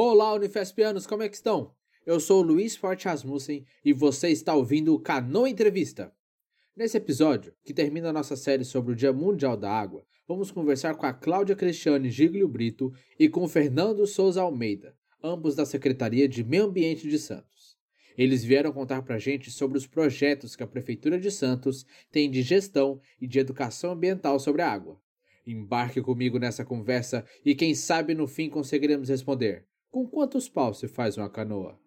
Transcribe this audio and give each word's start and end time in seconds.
Olá, 0.00 0.32
Unifespianos, 0.32 1.08
como 1.08 1.24
é 1.24 1.28
que 1.28 1.34
estão? 1.34 1.74
Eu 2.06 2.20
sou 2.20 2.40
Luiz 2.40 2.76
Forte 2.76 3.06
Rasmussen 3.06 3.66
e 3.84 3.92
você 3.92 4.28
está 4.28 4.54
ouvindo 4.54 4.94
o 4.94 5.00
Canoa 5.00 5.50
Entrevista. 5.50 6.12
Nesse 6.76 6.96
episódio, 6.96 7.52
que 7.64 7.74
termina 7.74 8.10
a 8.10 8.12
nossa 8.12 8.36
série 8.36 8.64
sobre 8.64 8.92
o 8.92 8.94
Dia 8.94 9.12
Mundial 9.12 9.56
da 9.56 9.72
Água, 9.72 10.06
vamos 10.28 10.52
conversar 10.52 10.94
com 10.94 11.04
a 11.04 11.12
Cláudia 11.12 11.56
Cristiane 11.56 12.12
Giglio 12.12 12.46
Brito 12.46 12.92
e 13.18 13.28
com 13.28 13.48
Fernando 13.48 14.06
Souza 14.06 14.40
Almeida, 14.40 14.94
ambos 15.20 15.56
da 15.56 15.66
Secretaria 15.66 16.28
de 16.28 16.44
Meio 16.44 16.66
Ambiente 16.66 17.08
de 17.08 17.18
Santos. 17.18 17.76
Eles 18.16 18.44
vieram 18.44 18.70
contar 18.70 19.02
pra 19.02 19.18
gente 19.18 19.50
sobre 19.50 19.78
os 19.78 19.86
projetos 19.88 20.54
que 20.54 20.62
a 20.62 20.68
Prefeitura 20.68 21.18
de 21.18 21.32
Santos 21.32 21.84
tem 22.12 22.30
de 22.30 22.42
gestão 22.42 23.00
e 23.20 23.26
de 23.26 23.40
educação 23.40 23.90
ambiental 23.90 24.38
sobre 24.38 24.62
a 24.62 24.70
água. 24.70 25.02
Embarque 25.44 26.00
comigo 26.00 26.38
nessa 26.38 26.64
conversa 26.64 27.24
e 27.44 27.52
quem 27.52 27.74
sabe 27.74 28.14
no 28.14 28.28
fim 28.28 28.48
conseguiremos 28.48 29.08
responder 29.08 29.66
com 29.90 30.06
quantos 30.06 30.48
paus 30.48 30.78
se 30.78 30.88
faz 30.88 31.16
uma 31.16 31.30
canoa? 31.30 31.78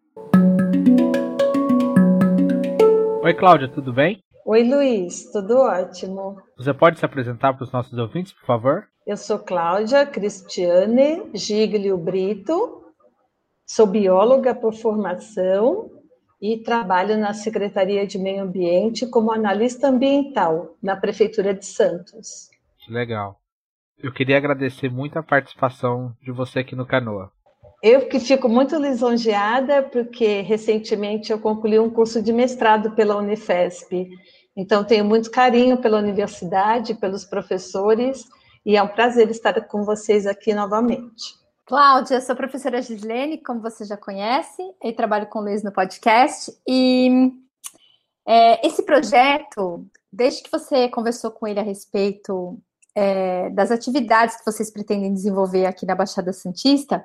Oi, 3.24 3.34
Cláudia, 3.36 3.68
tudo 3.68 3.94
bem? 3.94 4.24
Oi, 4.46 4.64
Luiz, 4.64 5.32
tudo 5.32 5.60
ótimo. 5.60 6.42
Você 6.58 6.74
pode 6.74 6.98
se 6.98 7.06
apresentar 7.06 7.54
para 7.54 7.64
os 7.64 7.72
nossos 7.72 7.98
ouvintes, 7.98 8.34
por 8.34 8.46
favor? 8.46 8.88
Eu 9.06 9.16
sou 9.16 9.40
Cláudia 9.40 10.06
Cristiane 10.06 11.30
Giglio 11.34 11.98
Brito, 11.98 12.84
sou 13.66 13.86
bióloga 13.86 14.56
por 14.56 14.74
formação 14.74 15.90
e 16.42 16.58
trabalho 16.58 17.18
na 17.18 17.34
Secretaria 17.34 18.06
de 18.08 18.18
Meio 18.18 18.44
Ambiente 18.44 19.06
como 19.06 19.32
analista 19.32 19.88
ambiental 19.88 20.76
na 20.82 20.96
Prefeitura 20.96 21.54
de 21.54 21.66
Santos. 21.66 22.50
Legal. 22.90 23.40
Eu 24.00 24.12
queria 24.12 24.38
agradecer 24.38 24.90
muito 24.90 25.20
a 25.20 25.24
participação 25.24 26.16
de 26.20 26.32
você 26.32 26.60
aqui 26.60 26.76
no 26.76 26.88
Canoa. 26.88 27.32
Eu 27.82 28.08
que 28.08 28.20
fico 28.20 28.48
muito 28.48 28.76
lisonjeada, 28.76 29.82
porque 29.82 30.42
recentemente 30.42 31.32
eu 31.32 31.40
concluí 31.40 31.80
um 31.80 31.90
curso 31.90 32.22
de 32.22 32.32
mestrado 32.32 32.92
pela 32.92 33.18
Unifesp. 33.18 34.08
Então, 34.56 34.84
tenho 34.84 35.04
muito 35.04 35.32
carinho 35.32 35.78
pela 35.78 35.98
universidade, 35.98 36.94
pelos 36.94 37.26
professores, 37.26 38.26
e 38.64 38.78
é 38.78 38.84
um 38.84 38.88
prazer 38.88 39.32
estar 39.32 39.60
com 39.62 39.84
vocês 39.84 40.28
aqui 40.28 40.54
novamente. 40.54 41.42
Cláudia, 41.66 42.22
sou 42.22 42.36
professora 42.36 42.82
Gislene, 42.82 43.42
como 43.42 43.62
você 43.62 43.84
já 43.84 43.98
conhece, 43.98 44.62
e 44.84 44.94
trabalho 44.94 45.28
com 45.28 45.40
o 45.40 45.44
Luiz 45.44 45.64
no 45.64 45.72
podcast. 45.72 46.52
E 46.68 47.32
é, 48.28 48.68
esse 48.68 48.84
projeto, 48.84 49.88
desde 50.14 50.44
que 50.44 50.52
você 50.52 50.88
conversou 50.90 51.32
com 51.32 51.48
ele 51.48 51.60
a 51.60 51.64
respeito 51.64 52.60
é, 52.94 53.50
das 53.50 53.72
atividades 53.72 54.36
que 54.36 54.46
vocês 54.46 54.70
pretendem 54.70 55.14
desenvolver 55.14 55.66
aqui 55.66 55.86
na 55.86 55.96
Baixada 55.96 56.32
Santista, 56.32 57.04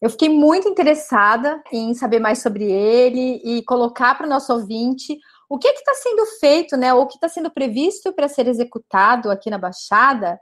eu 0.00 0.10
fiquei 0.10 0.28
muito 0.28 0.68
interessada 0.68 1.62
em 1.72 1.94
saber 1.94 2.18
mais 2.18 2.42
sobre 2.42 2.70
ele 2.70 3.40
e 3.42 3.62
colocar 3.64 4.14
para 4.14 4.26
o 4.26 4.30
nosso 4.30 4.52
ouvinte 4.52 5.18
o 5.48 5.58
que 5.58 5.68
está 5.68 5.94
sendo 5.94 6.26
feito, 6.38 6.76
né? 6.76 6.92
Ou 6.92 7.02
o 7.02 7.06
que 7.06 7.14
está 7.16 7.28
sendo 7.28 7.50
previsto 7.50 8.12
para 8.12 8.28
ser 8.28 8.46
executado 8.46 9.30
aqui 9.30 9.48
na 9.48 9.58
Baixada, 9.58 10.38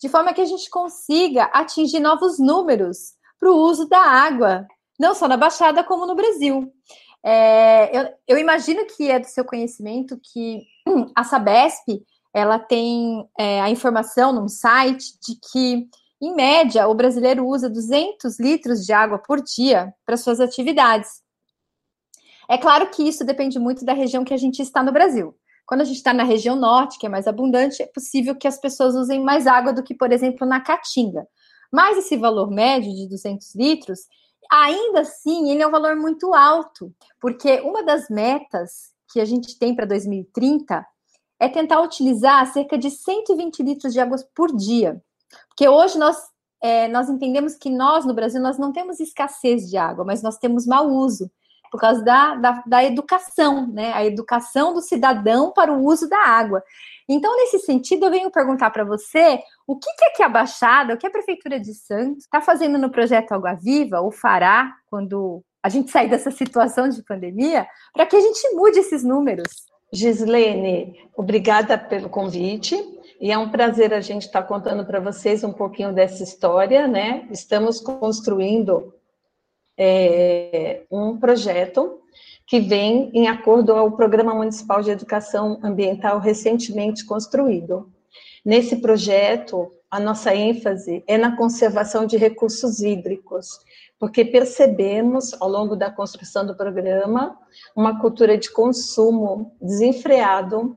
de 0.00 0.08
forma 0.08 0.32
que 0.32 0.40
a 0.40 0.46
gente 0.46 0.70
consiga 0.70 1.44
atingir 1.44 2.00
novos 2.00 2.38
números 2.38 3.14
para 3.38 3.50
o 3.50 3.56
uso 3.56 3.88
da 3.88 4.00
água, 4.00 4.66
não 4.98 5.14
só 5.14 5.28
na 5.28 5.36
Baixada, 5.36 5.84
como 5.84 6.06
no 6.06 6.14
Brasil. 6.14 6.72
É, 7.22 7.98
eu, 7.98 8.14
eu, 8.28 8.38
imagino 8.38 8.86
que 8.86 9.10
é 9.10 9.18
do 9.18 9.26
seu 9.26 9.44
conhecimento 9.44 10.18
que 10.22 10.62
a 11.16 11.24
Sabesp 11.24 12.02
ela 12.34 12.58
tem 12.58 13.26
é, 13.38 13.60
a 13.62 13.70
informação 13.70 14.32
num 14.32 14.48
site 14.48 15.18
de 15.20 15.38
que 15.50 15.88
em 16.20 16.34
média, 16.34 16.88
o 16.88 16.94
brasileiro 16.94 17.46
usa 17.46 17.68
200 17.68 18.38
litros 18.38 18.84
de 18.84 18.92
água 18.92 19.18
por 19.18 19.42
dia 19.42 19.92
para 20.06 20.16
suas 20.16 20.40
atividades. 20.40 21.22
É 22.48 22.58
claro 22.58 22.90
que 22.90 23.02
isso 23.06 23.24
depende 23.24 23.58
muito 23.58 23.84
da 23.84 23.92
região 23.92 24.24
que 24.24 24.34
a 24.34 24.36
gente 24.36 24.60
está 24.60 24.82
no 24.82 24.92
Brasil. 24.92 25.34
Quando 25.66 25.80
a 25.80 25.84
gente 25.84 25.96
está 25.96 26.12
na 26.12 26.24
região 26.24 26.56
norte, 26.56 26.98
que 26.98 27.06
é 27.06 27.08
mais 27.08 27.26
abundante, 27.26 27.82
é 27.82 27.86
possível 27.86 28.36
que 28.36 28.46
as 28.46 28.58
pessoas 28.58 28.94
usem 28.94 29.22
mais 29.22 29.46
água 29.46 29.72
do 29.72 29.82
que, 29.82 29.94
por 29.94 30.12
exemplo, 30.12 30.46
na 30.46 30.60
Caatinga. 30.60 31.26
Mas 31.72 31.98
esse 31.98 32.16
valor 32.16 32.50
médio 32.50 32.94
de 32.94 33.08
200 33.08 33.54
litros, 33.54 34.00
ainda 34.50 35.00
assim, 35.00 35.50
ele 35.50 35.62
é 35.62 35.66
um 35.66 35.70
valor 35.70 35.96
muito 35.96 36.34
alto, 36.34 36.94
porque 37.20 37.60
uma 37.60 37.82
das 37.82 38.08
metas 38.10 38.92
que 39.10 39.20
a 39.20 39.24
gente 39.24 39.58
tem 39.58 39.74
para 39.74 39.86
2030 39.86 40.86
é 41.40 41.48
tentar 41.48 41.80
utilizar 41.80 42.46
cerca 42.52 42.76
de 42.76 42.90
120 42.90 43.62
litros 43.62 43.92
de 43.92 44.00
água 44.00 44.18
por 44.34 44.54
dia. 44.54 45.02
Porque 45.48 45.68
hoje 45.68 45.98
nós, 45.98 46.16
é, 46.62 46.88
nós 46.88 47.08
entendemos 47.08 47.54
que 47.54 47.70
nós, 47.70 48.04
no 48.04 48.14
Brasil, 48.14 48.40
nós 48.40 48.58
não 48.58 48.72
temos 48.72 49.00
escassez 49.00 49.68
de 49.68 49.76
água, 49.76 50.04
mas 50.04 50.22
nós 50.22 50.38
temos 50.38 50.66
mau 50.66 50.88
uso, 50.88 51.30
por 51.70 51.80
causa 51.80 52.02
da, 52.02 52.34
da, 52.36 52.62
da 52.66 52.84
educação, 52.84 53.66
né? 53.66 53.92
A 53.92 54.04
educação 54.04 54.72
do 54.74 54.80
cidadão 54.80 55.52
para 55.52 55.72
o 55.72 55.84
uso 55.84 56.08
da 56.08 56.18
água. 56.18 56.62
Então, 57.08 57.36
nesse 57.36 57.58
sentido, 57.60 58.06
eu 58.06 58.10
venho 58.10 58.30
perguntar 58.30 58.70
para 58.70 58.84
você 58.84 59.40
o 59.66 59.76
que, 59.76 59.90
que 59.94 60.04
é 60.04 60.10
que 60.10 60.22
a 60.22 60.28
Baixada, 60.28 60.94
o 60.94 60.96
que 60.96 61.06
a 61.06 61.10
Prefeitura 61.10 61.60
de 61.60 61.74
Santos 61.74 62.24
está 62.24 62.40
fazendo 62.40 62.78
no 62.78 62.90
projeto 62.90 63.32
Água 63.32 63.54
Viva, 63.54 64.00
ou 64.00 64.10
fará, 64.10 64.74
quando 64.86 65.42
a 65.62 65.68
gente 65.68 65.90
sair 65.90 66.08
dessa 66.08 66.30
situação 66.30 66.88
de 66.88 67.02
pandemia, 67.02 67.66
para 67.92 68.06
que 68.06 68.16
a 68.16 68.20
gente 68.20 68.54
mude 68.54 68.78
esses 68.78 69.02
números. 69.02 69.48
Gislene, 69.92 71.08
obrigada 71.16 71.78
pelo 71.78 72.08
convite. 72.08 72.76
E 73.20 73.30
é 73.30 73.38
um 73.38 73.48
prazer 73.48 73.94
a 73.94 74.00
gente 74.00 74.26
estar 74.26 74.42
contando 74.42 74.84
para 74.84 75.00
vocês 75.00 75.44
um 75.44 75.52
pouquinho 75.52 75.92
dessa 75.92 76.22
história, 76.22 76.86
né? 76.86 77.26
Estamos 77.30 77.80
construindo 77.80 78.92
é, 79.78 80.82
um 80.90 81.16
projeto 81.18 82.00
que 82.46 82.60
vem 82.60 83.10
em 83.14 83.28
acordo 83.28 83.72
ao 83.72 83.92
Programa 83.92 84.34
Municipal 84.34 84.82
de 84.82 84.90
Educação 84.90 85.58
Ambiental 85.62 86.18
recentemente 86.18 87.04
construído. 87.04 87.90
Nesse 88.44 88.76
projeto, 88.76 89.72
a 89.90 89.98
nossa 89.98 90.34
ênfase 90.34 91.02
é 91.06 91.16
na 91.16 91.36
conservação 91.36 92.04
de 92.04 92.16
recursos 92.16 92.80
hídricos, 92.80 93.60
porque 93.98 94.24
percebemos, 94.24 95.32
ao 95.40 95.48
longo 95.48 95.76
da 95.76 95.90
construção 95.90 96.44
do 96.44 96.56
programa, 96.56 97.38
uma 97.74 98.00
cultura 98.00 98.36
de 98.36 98.50
consumo 98.50 99.56
desenfreado 99.62 100.76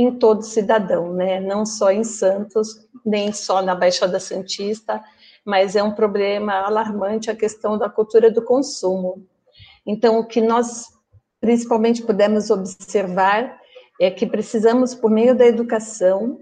em 0.00 0.18
todo 0.18 0.42
cidadão, 0.42 1.12
né? 1.12 1.40
Não 1.40 1.66
só 1.66 1.90
em 1.90 2.04
Santos, 2.04 2.88
nem 3.04 3.32
só 3.32 3.60
na 3.60 3.74
Baixada 3.74 4.18
Santista, 4.18 5.02
mas 5.44 5.76
é 5.76 5.82
um 5.82 5.92
problema 5.92 6.54
alarmante 6.54 7.30
a 7.30 7.36
questão 7.36 7.76
da 7.76 7.88
cultura 7.88 8.30
do 8.30 8.42
consumo. 8.42 9.26
Então, 9.86 10.18
o 10.18 10.26
que 10.26 10.40
nós 10.40 10.86
principalmente 11.40 12.02
pudemos 12.02 12.50
observar 12.50 13.58
é 14.00 14.10
que 14.10 14.26
precisamos, 14.26 14.94
por 14.94 15.10
meio 15.10 15.36
da 15.36 15.46
educação, 15.46 16.38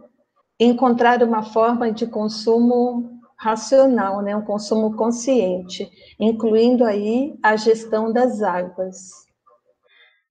encontrar 0.58 1.22
uma 1.22 1.42
forma 1.42 1.90
de 1.90 2.06
consumo 2.06 3.18
racional, 3.36 4.20
né, 4.20 4.34
um 4.34 4.44
consumo 4.44 4.96
consciente, 4.96 5.88
incluindo 6.18 6.84
aí 6.84 7.38
a 7.42 7.54
gestão 7.56 8.12
das 8.12 8.42
águas. 8.42 9.27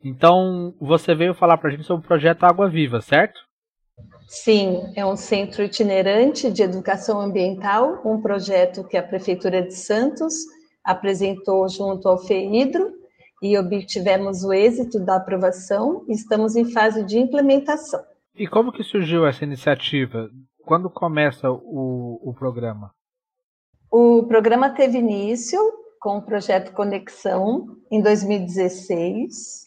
Então, 0.04 0.74
você 0.80 1.16
veio 1.16 1.34
falar 1.34 1.58
para 1.58 1.70
a 1.70 1.72
gente 1.72 1.84
sobre 1.84 2.06
o 2.06 2.08
projeto 2.08 2.44
Água 2.44 2.70
Viva, 2.70 3.02
certo? 3.02 3.40
Sim, 4.28 4.92
é 4.96 5.06
um 5.06 5.16
centro 5.16 5.64
itinerante 5.64 6.52
de 6.52 6.62
educação 6.62 7.20
ambiental, 7.20 8.02
um 8.06 8.22
projeto 8.22 8.84
que 8.84 8.98
a 8.98 9.04
Prefeitura 9.04 9.62
de 9.62 9.74
Santos 9.74 10.34
apresentou 10.84 11.68
junto 11.70 12.08
ao 12.08 12.18
FEIDRO 12.18 12.92
e 13.42 13.58
obtivemos 13.58 14.44
o 14.44 14.54
êxito 14.54 15.00
da 15.00 15.16
aprovação 15.16 16.04
e 16.08 16.14
estamos 16.14 16.56
em 16.56 16.72
fase 16.72 17.04
de 17.06 17.18
implementação. 17.18 18.04
E 18.36 18.48
como 18.48 18.72
que 18.72 18.84
surgiu 18.84 19.26
essa 19.26 19.44
iniciativa? 19.44 20.30
Quando 20.66 20.90
começa 20.90 21.50
o, 21.50 22.20
o 22.22 22.34
programa? 22.34 22.92
O 23.90 24.24
programa 24.24 24.70
teve 24.70 24.98
início 24.98 25.60
com 26.00 26.18
o 26.18 26.22
projeto 26.22 26.74
Conexão 26.74 27.78
em 27.90 28.02
2016 28.02 29.67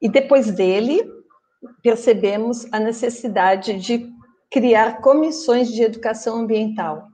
e 0.00 0.08
depois 0.08 0.50
dele, 0.50 1.02
percebemos 1.82 2.66
a 2.72 2.78
necessidade 2.78 3.78
de 3.78 4.08
criar 4.50 5.00
comissões 5.00 5.68
de 5.68 5.82
educação 5.82 6.40
ambiental, 6.40 7.08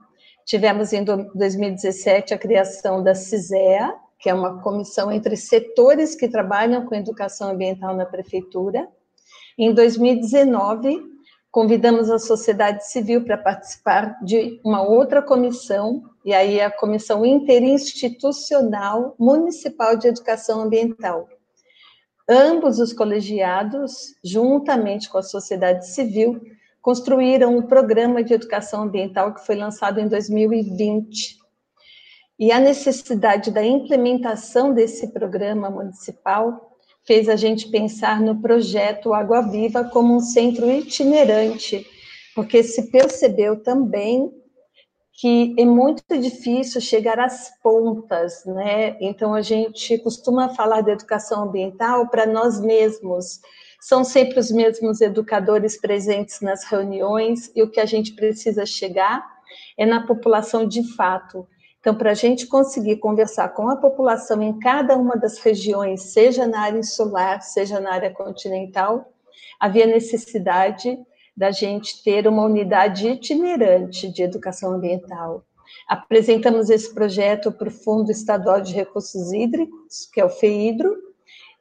Tivemos 0.45 0.93
em 0.93 1.03
2017 1.03 2.33
a 2.35 2.37
criação 2.37 3.01
da 3.01 3.15
CISEA, 3.15 3.95
que 4.19 4.29
é 4.29 4.33
uma 4.33 4.61
comissão 4.61 5.11
entre 5.11 5.35
setores 5.35 6.15
que 6.15 6.27
trabalham 6.27 6.85
com 6.85 6.93
educação 6.93 7.49
ambiental 7.49 7.95
na 7.95 8.05
prefeitura. 8.05 8.87
Em 9.57 9.73
2019, 9.73 11.01
convidamos 11.49 12.11
a 12.11 12.19
sociedade 12.19 12.87
civil 12.87 13.23
para 13.23 13.39
participar 13.39 14.19
de 14.23 14.61
uma 14.63 14.83
outra 14.83 15.19
comissão, 15.19 16.03
e 16.23 16.31
aí 16.31 16.61
a 16.61 16.69
Comissão 16.69 17.25
Interinstitucional 17.25 19.15
Municipal 19.17 19.97
de 19.97 20.09
Educação 20.09 20.61
Ambiental. 20.61 21.27
Ambos 22.27 22.79
os 22.79 22.91
colegiados, 22.91 24.15
juntamente 24.23 25.07
com 25.09 25.19
a 25.19 25.23
sociedade 25.23 25.87
civil, 25.87 26.41
construíram 26.81 27.55
um 27.55 27.61
programa 27.61 28.23
de 28.23 28.33
educação 28.33 28.83
ambiental 28.83 29.33
que 29.33 29.45
foi 29.45 29.55
lançado 29.55 29.99
em 29.99 30.07
2020. 30.07 31.37
E 32.39 32.51
a 32.51 32.59
necessidade 32.59 33.51
da 33.51 33.63
implementação 33.63 34.73
desse 34.73 35.13
programa 35.13 35.69
municipal 35.69 36.75
fez 37.05 37.29
a 37.29 37.35
gente 37.35 37.69
pensar 37.69 38.19
no 38.19 38.41
projeto 38.41 39.13
Água 39.13 39.41
Viva 39.41 39.83
como 39.83 40.15
um 40.15 40.19
centro 40.19 40.69
itinerante, 40.69 41.85
porque 42.33 42.63
se 42.63 42.91
percebeu 42.91 43.61
também 43.61 44.31
que 45.17 45.55
é 45.57 45.63
muito 45.63 46.03
difícil 46.19 46.81
chegar 46.81 47.19
às 47.19 47.49
pontas, 47.61 48.43
né? 48.45 48.97
Então 48.99 49.33
a 49.33 49.41
gente 49.41 49.97
costuma 49.99 50.49
falar 50.49 50.81
de 50.81 50.91
educação 50.91 51.43
ambiental 51.43 52.09
para 52.09 52.25
nós 52.25 52.59
mesmos. 52.59 53.39
São 53.79 54.03
sempre 54.03 54.39
os 54.39 54.51
mesmos 54.51 54.99
educadores 54.99 55.79
presentes 55.79 56.41
nas 56.41 56.65
reuniões 56.65 57.49
e 57.55 57.63
o 57.63 57.69
que 57.69 57.79
a 57.79 57.85
gente 57.85 58.13
precisa 58.13 58.65
chegar 58.65 59.25
é 59.77 59.85
na 59.85 60.05
população 60.05 60.67
de 60.67 60.83
fato. 60.95 61.47
Então, 61.79 61.95
para 61.95 62.11
a 62.11 62.15
gente 62.15 62.47
conseguir 62.47 62.97
conversar 62.97 63.49
com 63.49 63.69
a 63.69 63.77
população 63.77 64.41
em 64.41 64.57
cada 64.59 64.97
uma 64.97 65.15
das 65.15 65.37
regiões, 65.37 66.01
seja 66.01 66.47
na 66.47 66.61
área 66.61 66.79
insular, 66.79 67.41
seja 67.41 67.79
na 67.79 67.93
área 67.93 68.11
continental, 68.11 69.13
havia 69.59 69.85
necessidade 69.85 70.97
da 71.35 71.51
gente 71.51 72.01
ter 72.03 72.27
uma 72.27 72.45
unidade 72.45 73.07
itinerante 73.07 74.11
de 74.11 74.23
educação 74.23 74.73
ambiental. 74.73 75.43
Apresentamos 75.87 76.69
esse 76.69 76.93
projeto 76.93 77.51
para 77.51 77.67
o 77.67 77.71
Fundo 77.71 78.11
Estadual 78.11 78.61
de 78.61 78.73
Recursos 78.73 79.33
Hídricos, 79.33 80.07
que 80.11 80.21
é 80.21 80.25
o 80.25 80.29
FEIDRO, 80.29 80.95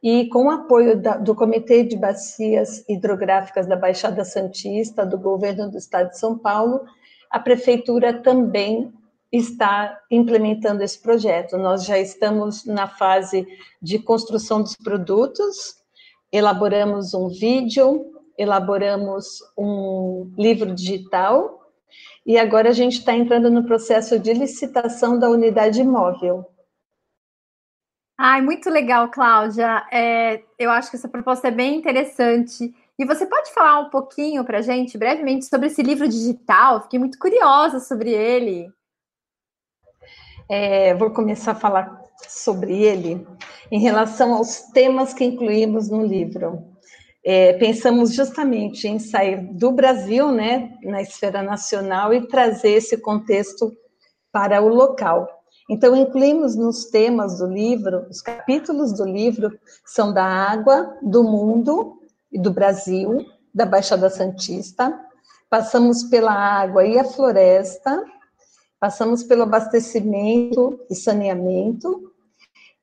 e 0.03 0.29
com 0.29 0.47
o 0.47 0.51
apoio 0.51 1.01
da, 1.01 1.17
do 1.17 1.35
Comitê 1.35 1.83
de 1.83 1.97
Bacias 1.97 2.85
Hidrográficas 2.89 3.67
da 3.67 3.75
Baixada 3.75 4.25
Santista, 4.25 5.05
do 5.05 5.19
Governo 5.19 5.71
do 5.71 5.79
Estado 5.79 6.11
de 6.11 6.19
São 6.19 6.39
Paulo, 6.39 6.83
a 7.31 7.39
Prefeitura 7.39 8.13
também 8.13 8.93
está 9.33 9.99
implementando 10.11 10.83
esse 10.83 11.01
projeto. 11.01 11.57
Nós 11.57 11.85
já 11.85 11.99
estamos 11.99 12.65
na 12.65 12.87
fase 12.87 13.47
de 13.83 13.99
construção 13.99 14.63
dos 14.63 14.77
produtos, 14.77 15.77
elaboramos 16.31 17.15
um 17.15 17.29
vídeo, 17.29 18.14
elaboramos 18.39 19.39
um 19.57 20.33
livro 20.37 20.75
digital 20.75 21.65
e 22.27 22.39
agora 22.39 22.71
a 22.71 22.73
gente 22.73 22.99
está 22.99 23.13
entrando 23.13 23.51
no 23.51 23.65
processo 23.65 24.19
de 24.19 24.33
licitação 24.33 25.19
da 25.19 25.29
unidade 25.29 25.83
móvel. 25.85 26.49
Ai, 28.17 28.41
muito 28.41 28.71
legal, 28.71 29.11
Cláudia. 29.11 29.87
É, 29.93 30.43
eu 30.59 30.71
acho 30.71 30.89
que 30.89 30.97
essa 30.97 31.09
proposta 31.09 31.49
é 31.49 31.51
bem 31.51 31.77
interessante. 31.77 32.73
E 32.99 33.05
você 33.05 33.27
pode 33.27 33.53
falar 33.53 33.81
um 33.81 33.91
pouquinho 33.91 34.45
para 34.45 34.59
a 34.59 34.63
gente, 34.63 34.97
brevemente, 34.97 35.47
sobre 35.47 35.67
esse 35.67 35.83
livro 35.83 36.09
digital? 36.09 36.83
Fiquei 36.83 36.99
muito 36.99 37.19
curiosa 37.19 37.81
sobre 37.81 38.11
ele. 38.11 38.73
É, 40.49 40.95
vou 40.95 41.11
começar 41.11 41.53
a 41.53 41.57
falar 41.57 42.03
sobre 42.29 42.83
ele 42.83 43.27
em 43.71 43.81
relação 43.81 44.35
aos 44.35 44.63
temas 44.73 45.13
que 45.13 45.25
incluímos 45.25 45.91
no 45.91 46.07
livro. 46.07 46.74
É, 47.25 47.55
pensamos 47.55 48.13
justamente 48.13 48.87
em 48.87 48.99
sair 48.99 49.53
do 49.55 49.73
Brasil, 49.73 50.31
né, 50.31 50.75
na 50.83 51.01
esfera 51.01 51.43
nacional, 51.43 52.13
e 52.13 52.29
trazer 52.29 52.73
esse 52.73 52.99
contexto 52.99 53.73
para 54.31 54.61
o 54.61 54.69
local. 54.69 55.27
Então, 55.71 55.97
incluímos 55.97 56.55
nos 56.55 56.85
temas 56.87 57.39
do 57.39 57.47
livro, 57.47 58.07
os 58.11 58.21
capítulos 58.21 58.93
do 58.93 59.05
livro 59.05 59.59
são 59.87 60.13
da 60.13 60.25
água, 60.25 60.99
do 61.01 61.25
mundo 61.25 61.99
e 62.31 62.39
do 62.39 62.51
Brasil, 62.51 63.25
da 63.55 63.65
Baixada 63.65 64.11
Santista, 64.11 65.01
passamos 65.49 66.03
pela 66.05 66.33
água 66.33 66.85
e 66.85 66.99
a 66.99 67.05
floresta, 67.05 68.05
Passamos 68.85 69.23
pelo 69.23 69.45
abastecimento 69.45 70.79
e 70.91 70.95
saneamento 70.95 72.13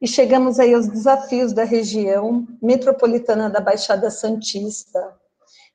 e 0.01 0.07
chegamos 0.07 0.59
aí 0.59 0.74
aos 0.74 0.88
desafios 0.88 1.53
da 1.53 1.63
região 1.63 2.48
metropolitana 2.59 3.50
da 3.50 3.62
Baixada 3.62 4.09
Santista, 4.09 5.15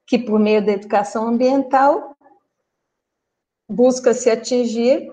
que 0.05 0.19
por 0.19 0.41
meio 0.41 0.65
da 0.65 0.73
educação 0.73 1.29
ambiental 1.29 2.17
busca 3.69 4.13
se 4.13 4.29
atingir 4.29 5.09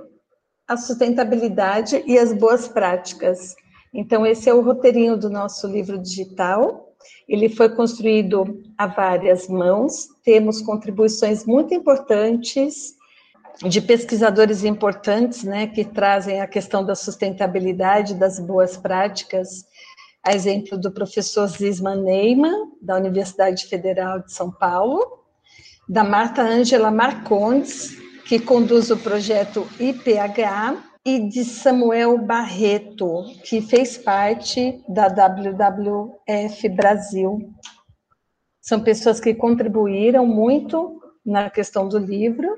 a 0.67 0.75
sustentabilidade 0.75 2.03
e 2.07 2.17
as 2.17 2.33
boas 2.33 2.67
práticas. 2.67 3.55
Então 3.93 4.25
esse 4.25 4.49
é 4.49 4.53
o 4.53 4.61
roteirinho 4.61 5.15
do 5.15 5.29
nosso 5.29 5.67
livro 5.67 5.99
digital. 5.99 6.91
Ele 7.27 7.49
foi 7.49 7.69
construído 7.69 8.63
a 8.77 8.87
várias 8.87 9.47
mãos, 9.47 10.07
temos 10.23 10.61
contribuições 10.61 11.45
muito 11.45 11.73
importantes 11.73 12.95
de 13.61 13.81
pesquisadores 13.81 14.63
importantes, 14.63 15.43
né, 15.43 15.67
que 15.67 15.85
trazem 15.85 16.41
a 16.41 16.47
questão 16.47 16.83
da 16.83 16.95
sustentabilidade, 16.95 18.15
das 18.15 18.39
boas 18.39 18.75
práticas, 18.75 19.65
a 20.23 20.33
exemplo 20.33 20.77
do 20.77 20.91
professor 20.91 21.47
Zisman 21.47 22.01
Neyman, 22.01 22.71
da 22.81 22.95
Universidade 22.95 23.65
Federal 23.65 24.19
de 24.19 24.33
São 24.33 24.51
Paulo, 24.51 25.23
da 25.87 26.03
Marta 26.03 26.41
Ângela 26.41 26.89
Marcondes, 26.89 27.97
que 28.25 28.39
conduz 28.39 28.89
o 28.89 28.97
projeto 28.97 29.67
IPH, 29.79 30.93
e 31.05 31.19
de 31.19 31.43
Samuel 31.43 32.17
Barreto, 32.17 33.25
que 33.43 33.61
fez 33.61 33.97
parte 33.97 34.81
da 34.87 35.07
WWF 35.07 36.69
Brasil. 36.69 37.53
São 38.61 38.79
pessoas 38.79 39.19
que 39.19 39.33
contribuíram 39.33 40.25
muito 40.25 41.01
na 41.25 41.49
questão 41.49 41.89
do 41.89 41.97
livro, 41.97 42.57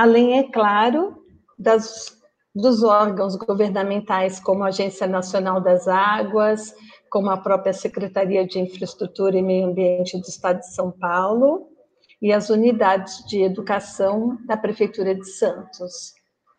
além, 0.00 0.38
é 0.38 0.44
claro, 0.44 1.22
das, 1.58 2.16
dos 2.54 2.82
órgãos 2.82 3.36
governamentais, 3.36 4.40
como 4.40 4.64
a 4.64 4.68
Agência 4.68 5.06
Nacional 5.06 5.60
das 5.60 5.86
Águas, 5.86 6.74
como 7.10 7.28
a 7.28 7.36
própria 7.36 7.74
Secretaria 7.74 8.46
de 8.46 8.58
Infraestrutura 8.58 9.36
e 9.36 9.42
Meio 9.42 9.66
Ambiente 9.66 10.18
do 10.18 10.26
Estado 10.26 10.60
de 10.60 10.74
São 10.74 10.90
Paulo, 10.90 11.68
e 12.22 12.32
as 12.32 12.48
unidades 12.48 13.26
de 13.26 13.42
educação 13.42 14.38
da 14.46 14.56
Prefeitura 14.56 15.14
de 15.14 15.26
Santos. 15.26 16.14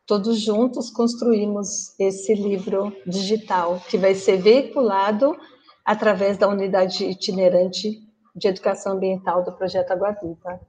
Todos 0.06 0.40
juntos 0.40 0.92
construímos 0.92 2.00
esse 2.00 2.36
livro 2.36 2.96
digital, 3.08 3.82
que 3.90 3.98
vai 3.98 4.14
ser 4.14 4.38
veiculado 4.38 5.36
através 5.84 6.38
da 6.38 6.48
unidade 6.48 7.06
itinerante 7.06 8.08
de 8.36 8.48
educação 8.48 8.94
ambiental 8.94 9.44
do 9.44 9.52
projeto 9.54 9.94
Água 9.94 10.12
Viva. 10.22 10.60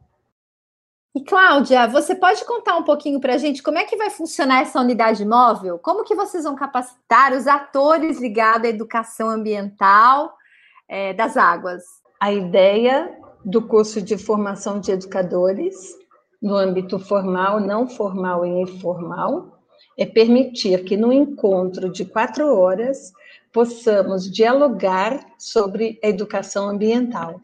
E 1.15 1.23
Cláudia, 1.23 1.87
você 1.89 2.15
pode 2.15 2.43
contar 2.47 2.75
um 2.79 2.85
pouquinho 2.85 3.21
para 3.21 3.35
a 3.35 3.39
gente 3.39 3.63
como 3.63 3.77
é 3.77 3.85
que 3.85 3.99
vai 3.99 4.09
funcionar 4.09 4.63
essa 4.63 4.81
unidade 4.81 5.27
móvel? 5.27 5.79
Como 5.79 6.05
que 6.05 6.15
vocês 6.15 6.45
vão 6.45 6.55
capacitar 6.55 7.35
os 7.35 7.47
atores 7.47 8.19
ligados 8.19 8.67
à 8.67 8.71
educação 8.71 9.29
ambiental 9.29 10.33
é, 10.89 11.13
das 11.13 11.37
águas? 11.37 11.83
A 12.19 12.33
ideia 12.33 13.15
do 13.45 13.61
curso 13.61 14.01
de 14.01 14.17
formação 14.17 14.81
de 14.81 14.91
educadores, 14.91 15.95
no 16.41 16.57
âmbito 16.57 16.99
formal, 16.99 17.61
não 17.61 17.87
formal 17.87 18.47
e 18.47 18.63
informal, 18.63 19.59
é 19.99 20.07
permitir 20.07 20.83
que 20.83 20.97
no 20.97 21.13
encontro 21.13 21.93
de 21.93 22.07
quatro 22.07 22.57
horas 22.57 23.13
possamos 23.53 24.33
dialogar 24.33 25.21
sobre 25.37 26.01
a 26.03 26.09
educação 26.09 26.71
ambiental, 26.71 27.39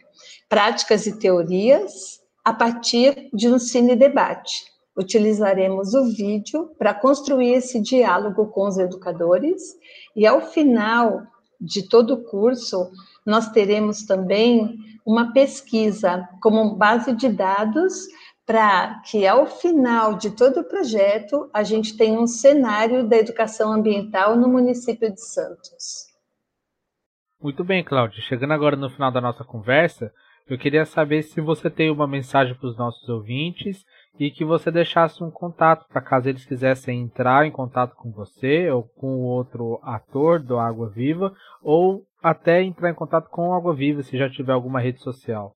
práticas 0.48 1.06
e 1.06 1.18
teorias 1.18 2.17
a 2.48 2.52
partir 2.54 3.28
de 3.30 3.46
um 3.46 3.58
cine-debate. 3.58 4.64
Utilizaremos 4.96 5.92
o 5.92 6.04
vídeo 6.04 6.74
para 6.78 6.94
construir 6.94 7.52
esse 7.52 7.78
diálogo 7.78 8.46
com 8.46 8.66
os 8.66 8.78
educadores 8.78 9.76
e, 10.16 10.26
ao 10.26 10.40
final 10.40 11.24
de 11.60 11.86
todo 11.86 12.14
o 12.14 12.24
curso, 12.24 12.90
nós 13.26 13.50
teremos 13.50 14.06
também 14.06 14.78
uma 15.04 15.30
pesquisa 15.30 16.26
como 16.40 16.74
base 16.74 17.12
de 17.12 17.28
dados 17.28 18.06
para 18.46 18.98
que, 19.00 19.26
ao 19.26 19.44
final 19.44 20.14
de 20.14 20.30
todo 20.30 20.60
o 20.60 20.64
projeto, 20.64 21.50
a 21.52 21.62
gente 21.62 21.98
tenha 21.98 22.18
um 22.18 22.26
cenário 22.26 23.06
da 23.06 23.18
educação 23.18 23.74
ambiental 23.74 24.36
no 24.36 24.48
município 24.48 25.12
de 25.12 25.20
Santos. 25.20 26.06
Muito 27.38 27.62
bem, 27.62 27.84
Cláudia. 27.84 28.22
Chegando 28.22 28.54
agora 28.54 28.74
no 28.74 28.88
final 28.88 29.12
da 29.12 29.20
nossa 29.20 29.44
conversa, 29.44 30.10
eu 30.48 30.58
queria 30.58 30.84
saber 30.86 31.22
se 31.22 31.40
você 31.40 31.68
tem 31.68 31.90
uma 31.90 32.06
mensagem 32.06 32.54
para 32.54 32.68
os 32.68 32.76
nossos 32.76 33.08
ouvintes 33.08 33.84
e 34.18 34.30
que 34.30 34.44
você 34.44 34.70
deixasse 34.70 35.22
um 35.22 35.30
contato 35.30 35.86
para 35.88 36.00
caso 36.00 36.28
eles 36.28 36.44
quisessem 36.44 37.00
entrar 37.02 37.46
em 37.46 37.52
contato 37.52 37.94
com 37.94 38.10
você 38.10 38.70
ou 38.70 38.82
com 38.82 39.22
outro 39.22 39.78
ator 39.82 40.40
do 40.40 40.58
Água 40.58 40.88
Viva 40.88 41.32
ou 41.62 42.04
até 42.22 42.62
entrar 42.62 42.90
em 42.90 42.94
contato 42.94 43.28
com 43.28 43.48
o 43.48 43.54
Água 43.54 43.74
Viva 43.74 44.02
se 44.02 44.18
já 44.18 44.28
tiver 44.28 44.52
alguma 44.52 44.80
rede 44.80 45.00
social. 45.00 45.54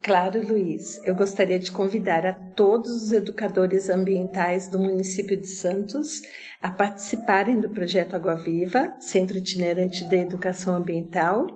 Claro, 0.00 0.40
Luiz. 0.46 1.04
Eu 1.04 1.14
gostaria 1.14 1.58
de 1.58 1.72
convidar 1.72 2.24
a 2.24 2.32
todos 2.32 3.02
os 3.02 3.12
educadores 3.12 3.90
ambientais 3.90 4.68
do 4.68 4.78
município 4.78 5.36
de 5.36 5.48
Santos 5.48 6.22
a 6.62 6.70
participarem 6.70 7.60
do 7.60 7.68
projeto 7.68 8.14
Água 8.14 8.36
Viva, 8.36 8.94
Centro 9.00 9.36
Itinerante 9.36 10.08
de 10.08 10.16
Educação 10.16 10.76
Ambiental. 10.76 11.46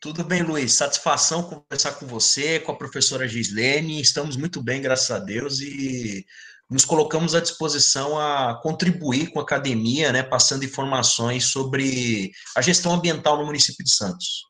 Tudo 0.01 0.23
bem, 0.23 0.45
Luiz. 0.45 0.75
Satisfação 0.75 1.43
conversar 1.43 1.99
com 1.99 2.07
você, 2.07 2.61
com 2.61 2.71
a 2.71 2.77
professora 2.77 3.27
Gislene. 3.27 4.01
Estamos 4.01 4.37
muito 4.37 4.63
bem, 4.63 4.81
graças 4.81 5.11
a 5.11 5.19
Deus, 5.19 5.61
e 5.61 6.25
nos 6.71 6.85
colocamos 6.85 7.35
à 7.35 7.41
disposição 7.41 8.17
a 8.21 8.61
contribuir 8.63 9.33
com 9.33 9.41
a 9.41 9.43
academia, 9.43 10.13
né, 10.13 10.23
passando 10.23 10.65
informações 10.65 11.47
sobre 11.47 12.31
a 12.57 12.63
gestão 12.63 12.95
ambiental 12.95 13.37
no 13.37 13.47
município 13.47 13.85
de 13.85 13.91
Santos. 13.91 14.45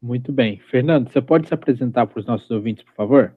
Muito 0.00 0.30
bem. 0.30 0.62
Fernando, 0.70 1.12
você 1.12 1.20
pode 1.20 1.48
se 1.48 1.54
apresentar 1.54 2.06
para 2.06 2.20
os 2.20 2.26
nossos 2.26 2.48
ouvintes, 2.48 2.84
por 2.84 2.94
favor? 2.94 3.34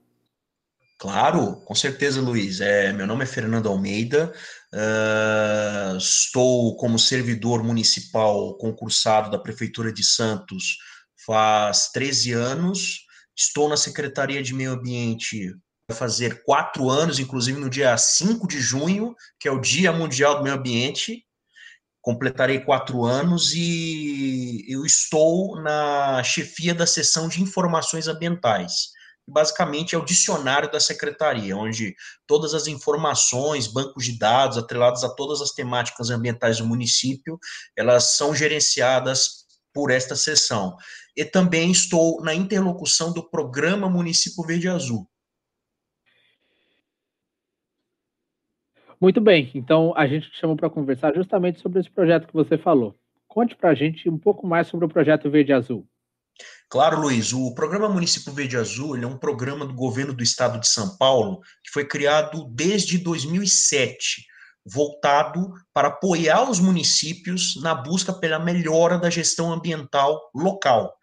Claro, 0.99 1.61
com 1.61 1.73
certeza, 1.73 2.19
Luiz. 2.19 2.59
É, 2.59 2.91
meu 2.91 3.07
nome 3.07 3.23
é 3.23 3.25
Fernando 3.25 3.69
Almeida, 3.69 4.33
uh, 4.73 5.97
estou 5.97 6.75
como 6.75 6.99
servidor 6.99 7.63
municipal 7.63 8.57
concursado 8.57 9.31
da 9.31 9.39
Prefeitura 9.39 9.93
de 9.93 10.03
Santos 10.03 10.77
faz 11.25 11.89
13 11.93 12.33
anos, 12.33 13.05
estou 13.35 13.69
na 13.69 13.77
Secretaria 13.77 14.43
de 14.43 14.53
Meio 14.53 14.73
Ambiente 14.73 15.55
vai 15.89 15.97
fazer 15.97 16.43
quatro 16.43 16.89
anos, 16.89 17.17
inclusive 17.17 17.59
no 17.59 17.69
dia 17.69 17.97
5 17.97 18.47
de 18.47 18.59
junho, 18.59 19.15
que 19.39 19.47
é 19.47 19.51
o 19.51 19.59
Dia 19.59 19.91
Mundial 19.91 20.37
do 20.37 20.43
Meio 20.43 20.55
Ambiente. 20.55 21.25
Completarei 22.01 22.59
quatro 22.59 23.05
anos 23.05 23.53
e 23.55 24.65
eu 24.69 24.85
estou 24.85 25.59
na 25.61 26.21
chefia 26.23 26.75
da 26.75 26.85
seção 26.85 27.27
de 27.27 27.41
informações 27.41 28.07
ambientais. 28.07 28.89
Basicamente 29.29 29.95
é 29.95 29.97
o 29.97 30.05
dicionário 30.05 30.71
da 30.71 30.79
secretaria, 30.79 31.55
onde 31.55 31.95
todas 32.27 32.53
as 32.53 32.67
informações, 32.67 33.67
bancos 33.67 34.05
de 34.05 34.17
dados 34.17 34.57
atrelados 34.57 35.03
a 35.03 35.09
todas 35.09 35.41
as 35.41 35.51
temáticas 35.51 36.09
ambientais 36.09 36.57
do 36.57 36.65
município, 36.65 37.39
elas 37.75 38.15
são 38.15 38.35
gerenciadas 38.35 39.45
por 39.73 39.91
esta 39.91 40.15
seção. 40.15 40.75
E 41.15 41.23
também 41.23 41.71
estou 41.71 42.21
na 42.21 42.33
interlocução 42.33 43.13
do 43.13 43.29
programa 43.29 43.89
Município 43.89 44.43
Verde 44.45 44.67
Azul, 44.67 45.07
Muito 49.01 49.21
bem, 49.21 49.49
então 49.55 49.93
a 49.95 50.05
gente 50.05 50.29
te 50.29 50.37
chamou 50.37 50.57
para 50.57 50.69
conversar 50.69 51.15
justamente 51.15 51.61
sobre 51.61 51.79
esse 51.79 51.89
projeto 51.89 52.27
que 52.27 52.33
você 52.33 52.57
falou. 52.57 52.93
Conte 53.29 53.55
para 53.55 53.69
a 53.69 53.73
gente 53.73 54.09
um 54.09 54.17
pouco 54.17 54.45
mais 54.45 54.67
sobre 54.67 54.85
o 54.85 54.89
projeto 54.89 55.29
Verde 55.29 55.53
Azul. 55.53 55.87
Claro, 56.69 57.01
Luiz. 57.01 57.33
O 57.33 57.53
programa 57.53 57.89
Município 57.89 58.31
Verde 58.31 58.55
Azul 58.55 58.95
é 58.95 59.05
um 59.05 59.17
programa 59.17 59.65
do 59.65 59.73
governo 59.73 60.13
do 60.13 60.21
estado 60.21 60.59
de 60.59 60.67
São 60.67 60.97
Paulo 60.97 61.39
que 61.63 61.71
foi 61.71 61.83
criado 61.83 62.47
desde 62.51 62.97
2007, 62.99 64.23
voltado 64.65 65.51
para 65.73 65.87
apoiar 65.87 66.49
os 66.49 66.59
municípios 66.59 67.59
na 67.61 67.73
busca 67.73 68.13
pela 68.13 68.37
melhora 68.37 68.99
da 68.99 69.09
gestão 69.09 69.51
ambiental 69.51 70.29
local, 70.33 70.93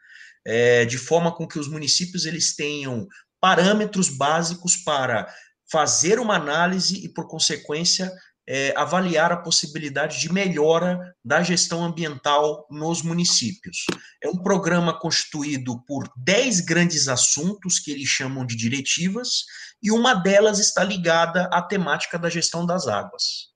é, 0.46 0.84
de 0.84 0.98
forma 0.98 1.34
com 1.34 1.48
que 1.48 1.58
os 1.58 1.68
municípios 1.68 2.26
eles 2.26 2.54
tenham 2.54 3.06
parâmetros 3.40 4.08
básicos 4.08 4.76
para 4.76 5.26
fazer 5.70 6.20
uma 6.20 6.36
análise 6.36 7.04
e, 7.04 7.08
por 7.08 7.26
consequência, 7.26 8.12
é, 8.48 8.72
avaliar 8.76 9.32
a 9.32 9.36
possibilidade 9.36 10.20
de 10.20 10.32
melhora 10.32 11.14
da 11.24 11.42
gestão 11.42 11.84
ambiental 11.84 12.66
nos 12.70 13.02
municípios. 13.02 13.84
É 14.22 14.28
um 14.28 14.36
programa 14.36 14.98
constituído 14.98 15.82
por 15.86 16.08
10 16.16 16.60
grandes 16.60 17.08
assuntos 17.08 17.78
que 17.78 17.90
eles 17.90 18.08
chamam 18.08 18.46
de 18.46 18.56
diretivas, 18.56 19.44
e 19.82 19.90
uma 19.90 20.14
delas 20.14 20.58
está 20.58 20.82
ligada 20.82 21.48
à 21.52 21.60
temática 21.60 22.18
da 22.18 22.30
gestão 22.30 22.64
das 22.64 22.86
águas. 22.86 23.52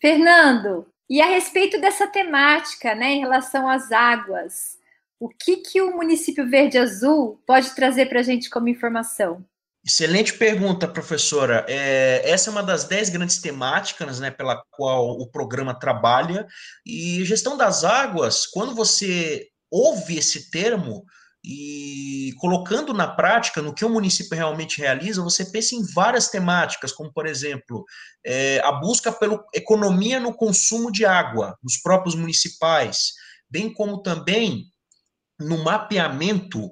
Fernando, 0.00 0.86
e 1.08 1.20
a 1.20 1.26
respeito 1.26 1.80
dessa 1.80 2.06
temática, 2.06 2.94
né, 2.94 3.14
em 3.14 3.20
relação 3.20 3.68
às 3.68 3.90
águas, 3.90 4.78
o 5.18 5.28
que, 5.28 5.56
que 5.56 5.82
o 5.82 5.94
município 5.94 6.48
Verde 6.48 6.78
Azul 6.78 7.42
pode 7.46 7.74
trazer 7.74 8.06
para 8.06 8.20
a 8.20 8.22
gente 8.22 8.48
como 8.48 8.68
informação? 8.68 9.44
Excelente 9.84 10.34
pergunta, 10.34 10.86
professora. 10.86 11.64
É, 11.66 12.22
essa 12.30 12.50
é 12.50 12.52
uma 12.52 12.62
das 12.62 12.84
dez 12.84 13.08
grandes 13.08 13.40
temáticas 13.40 14.20
né, 14.20 14.30
pela 14.30 14.62
qual 14.70 15.18
o 15.18 15.26
programa 15.26 15.74
trabalha. 15.74 16.46
E 16.84 17.24
gestão 17.24 17.56
das 17.56 17.82
águas, 17.82 18.46
quando 18.46 18.74
você 18.74 19.48
ouve 19.70 20.18
esse 20.18 20.50
termo 20.50 21.04
e 21.42 22.34
colocando 22.38 22.92
na 22.92 23.08
prática, 23.08 23.62
no 23.62 23.72
que 23.72 23.84
o 23.84 23.88
município 23.88 24.36
realmente 24.36 24.78
realiza, 24.78 25.22
você 25.22 25.46
pensa 25.46 25.74
em 25.74 25.82
várias 25.94 26.28
temáticas, 26.28 26.92
como, 26.92 27.10
por 27.10 27.26
exemplo, 27.26 27.86
é, 28.24 28.60
a 28.60 28.72
busca 28.72 29.10
pela 29.10 29.42
economia 29.54 30.20
no 30.20 30.34
consumo 30.34 30.92
de 30.92 31.06
água 31.06 31.56
nos 31.62 31.78
próprios 31.78 32.14
municipais, 32.14 33.14
bem 33.48 33.72
como 33.72 34.02
também 34.02 34.66
no 35.38 35.64
mapeamento 35.64 36.70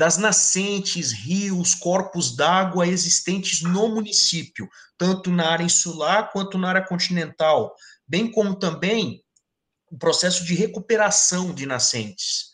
das 0.00 0.16
nascentes, 0.16 1.12
rios, 1.12 1.74
corpos 1.74 2.34
d'água 2.34 2.88
existentes 2.88 3.60
no 3.60 3.86
município, 3.86 4.66
tanto 4.96 5.30
na 5.30 5.50
área 5.50 5.62
insular 5.62 6.32
quanto 6.32 6.56
na 6.56 6.70
área 6.70 6.86
continental, 6.86 7.76
bem 8.08 8.32
como 8.32 8.54
também 8.54 9.22
o 9.90 9.98
processo 9.98 10.42
de 10.42 10.54
recuperação 10.54 11.52
de 11.52 11.66
nascentes, 11.66 12.46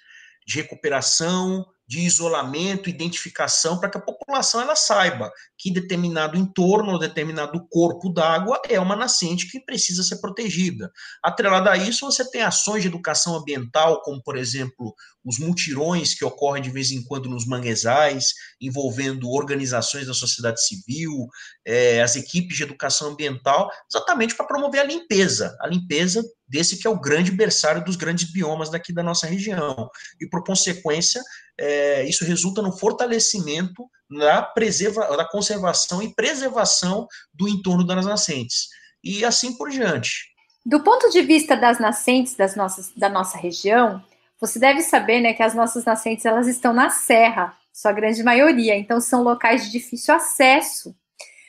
de 0.45 0.57
recuperação, 0.57 1.65
de 1.87 2.01
isolamento, 2.01 2.91
identificação, 2.91 3.79
para 3.79 3.89
que 3.89 3.99
a 3.99 4.01
população 4.01 4.61
ela 4.61 4.75
saiba 4.75 5.31
que 5.57 5.71
determinado 5.71 6.37
entorno 6.37 6.99
determinado 6.99 7.67
corpo 7.69 8.13
d'água 8.13 8.61
é 8.69 8.79
uma 8.81 8.97
nascente 8.97 9.49
que 9.49 9.61
precisa 9.61 10.03
ser 10.03 10.21
protegida. 10.21 10.91
Atrelado 11.23 11.69
a 11.69 11.77
isso, 11.77 12.07
você 12.07 12.29
tem 12.29 12.43
ações 12.43 12.83
de 12.83 12.89
educação 12.89 13.37
ambiental, 13.37 14.03
como, 14.03 14.23
por 14.23 14.37
exemplo, 14.37 14.95
os 15.25 15.39
mutirões 15.39 16.15
que 16.15 16.25
ocorrem 16.25 16.63
de 16.63 16.71
vez 16.71 16.91
em 16.91 17.03
quando 17.05 17.29
nos 17.29 17.47
manguezais, 17.47 18.33
envolvendo 18.61 19.31
organizações 19.31 20.07
da 20.07 20.15
sociedade 20.15 20.65
civil, 20.65 21.29
é, 21.65 22.03
as 22.03 22.17
equipes 22.17 22.57
de 22.57 22.63
educação 22.65 23.11
ambiental, 23.11 23.71
exatamente 23.91 24.35
para 24.35 24.47
promover 24.47 24.81
a 24.81 24.85
limpeza, 24.85 25.57
a 25.61 25.69
limpeza 25.69 26.23
desse 26.49 26.79
que 26.79 26.87
é 26.87 26.91
o 26.91 27.01
grande 27.01 27.31
berçário 27.31 27.85
dos 27.85 27.97
grandes 27.97 28.31
biomas 28.31 28.71
daqui 28.71 28.93
da 28.93 29.03
nossa 29.03 29.27
região. 29.27 29.91
E, 30.21 30.29
por 30.29 30.45
consequência, 30.45 31.21
é, 31.59 32.05
isso 32.05 32.25
resulta 32.25 32.63
no 32.63 32.77
fortalecimento 32.77 33.89
da, 34.11 34.43
preserva, 34.43 35.17
da 35.17 35.25
conservação 35.25 36.03
e 36.03 36.15
preservação 36.15 37.07
do 37.33 37.49
entorno 37.49 37.85
das 37.85 38.05
nascentes. 38.05 38.69
E 39.03 39.25
assim 39.25 39.57
por 39.57 39.71
diante. 39.71 40.35
Do 40.65 40.83
ponto 40.83 41.11
de 41.11 41.23
vista 41.23 41.57
das 41.57 41.79
nascentes 41.79 42.35
das 42.35 42.57
nossas, 42.57 42.93
da 42.97 43.09
nossa 43.09 43.39
região, 43.39 44.03
você 44.41 44.59
deve 44.59 44.83
saber 44.83 45.21
né, 45.21 45.33
que 45.33 45.43
as 45.43 45.55
nossas 45.55 45.85
nascentes 45.85 46.25
elas 46.25 46.47
estão 46.47 46.73
na 46.73 46.91
serra, 46.91 47.57
sua 47.73 47.93
grande 47.93 48.23
maioria, 48.23 48.77
então 48.77 49.01
são 49.01 49.23
locais 49.23 49.65
de 49.65 49.71
difícil 49.71 50.15
acesso. 50.15 50.95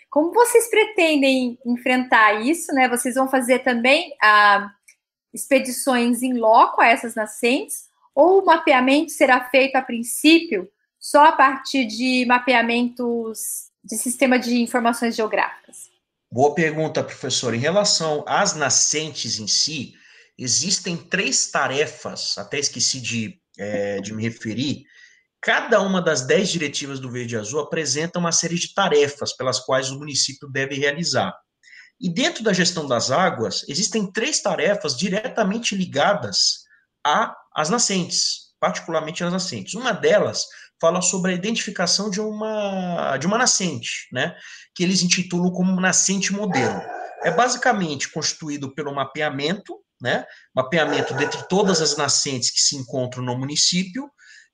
Como 0.09 0.33
vocês 0.33 0.69
pretendem 0.69 1.57
enfrentar 1.65 2.41
isso? 2.41 2.73
Né? 2.73 2.87
Vocês 2.87 3.15
vão 3.15 3.29
fazer 3.29 3.59
também 3.59 4.13
ah, 4.21 4.71
expedições 5.37 6.21
em 6.21 6.33
loco 6.33 6.81
a 6.81 6.87
essas 6.87 7.15
nascentes 7.15 7.87
ou 8.13 8.41
o 8.41 8.45
mapeamento 8.45 9.11
será 9.11 9.47
feito 9.49 9.75
a 9.75 9.81
princípio 9.81 10.67
só 10.99 11.27
a 11.27 11.31
partir 11.31 11.85
de 11.85 12.25
mapeamentos 12.25 13.67
de 13.83 13.95
sistema 13.95 14.37
de 14.37 14.57
informações 14.57 15.15
geográficas? 15.15 15.89
Boa 16.29 16.53
pergunta, 16.53 17.03
professor. 17.03 17.53
Em 17.53 17.59
relação 17.59 18.25
às 18.27 18.53
nascentes 18.55 19.39
em 19.39 19.47
si, 19.47 19.93
existem 20.37 20.97
três 20.97 21.49
tarefas, 21.49 22.37
até 22.37 22.59
esqueci 22.59 22.99
de, 22.99 23.39
é, 23.57 24.01
de 24.01 24.13
me 24.13 24.23
referir. 24.23 24.83
Cada 25.39 25.81
uma 25.81 26.01
das 26.01 26.25
dez 26.25 26.49
diretivas 26.49 26.99
do 26.99 27.11
Verde 27.11 27.37
Azul 27.37 27.61
apresenta 27.61 28.19
uma 28.19 28.31
série 28.31 28.55
de 28.55 28.73
tarefas 28.73 29.33
pelas 29.37 29.59
quais 29.59 29.91
o 29.91 29.99
município 29.99 30.49
deve 30.49 30.75
realizar. 30.75 31.33
E 31.99 32.09
dentro 32.09 32.43
da 32.43 32.53
gestão 32.53 32.87
das 32.87 33.09
águas, 33.09 33.65
existem 33.67 34.11
três 34.11 34.39
tarefas 34.39 34.95
diretamente 34.95 35.75
ligadas 35.75 36.65
às 37.53 37.69
nascentes, 37.69 38.53
particularmente 38.59 39.23
às 39.23 39.33
nascentes. 39.33 39.73
Uma 39.73 39.91
delas 39.91 40.45
fala 40.79 41.01
sobre 41.01 41.31
a 41.31 41.35
identificação 41.35 42.09
de 42.09 42.21
uma, 42.21 43.17
de 43.17 43.25
uma 43.25 43.37
nascente, 43.37 44.07
né? 44.11 44.35
Que 44.75 44.83
eles 44.83 45.01
intitulam 45.01 45.51
como 45.51 45.81
nascente 45.81 46.31
modelo. 46.31 46.81
É 47.23 47.31
basicamente 47.31 48.11
constituído 48.11 48.73
pelo 48.75 48.93
mapeamento, 48.93 49.79
né? 49.99 50.23
Mapeamento 50.55 51.15
dentre 51.15 51.47
todas 51.47 51.81
as 51.81 51.97
nascentes 51.97 52.51
que 52.51 52.61
se 52.61 52.75
encontram 52.75 53.23
no 53.23 53.35
município, 53.35 54.07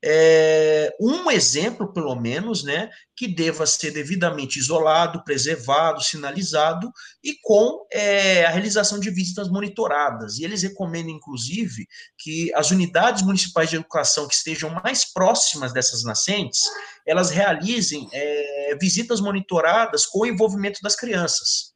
é, 0.06 0.94
um 1.00 1.32
exemplo, 1.32 1.94
pelo 1.94 2.14
menos, 2.14 2.62
né, 2.62 2.90
que 3.16 3.26
deva 3.26 3.66
ser 3.66 3.92
devidamente 3.92 4.60
isolado, 4.60 5.24
preservado, 5.24 6.04
sinalizado 6.04 6.92
e 7.24 7.38
com 7.42 7.88
é, 7.90 8.44
a 8.46 8.50
realização 8.50 9.00
de 9.00 9.10
visitas 9.10 9.48
monitoradas. 9.48 10.38
E 10.38 10.44
eles 10.44 10.62
recomendam, 10.62 11.16
inclusive, 11.16 11.88
que 12.18 12.54
as 12.54 12.70
unidades 12.70 13.24
municipais 13.24 13.70
de 13.70 13.78
educação 13.78 14.28
que 14.28 14.34
estejam 14.34 14.70
mais 14.84 15.06
próximas 15.06 15.72
dessas 15.72 16.04
nascentes, 16.04 16.62
elas 17.08 17.30
realizem 17.30 18.10
é, 18.12 18.76
visitas 18.82 19.22
monitoradas 19.22 20.06
com 20.06 20.20
o 20.20 20.26
envolvimento 20.26 20.82
das 20.84 20.98
crianças. 20.98 21.72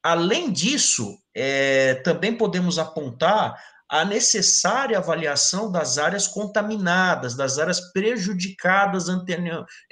Além 0.00 0.52
disso, 0.52 1.16
é, 1.34 1.94
também 2.04 2.36
podemos 2.36 2.78
apontar 2.78 3.56
a 3.92 4.06
necessária 4.06 4.96
avaliação 4.96 5.70
das 5.70 5.98
áreas 5.98 6.26
contaminadas, 6.26 7.36
das 7.36 7.58
áreas 7.58 7.78
prejudicadas 7.92 9.04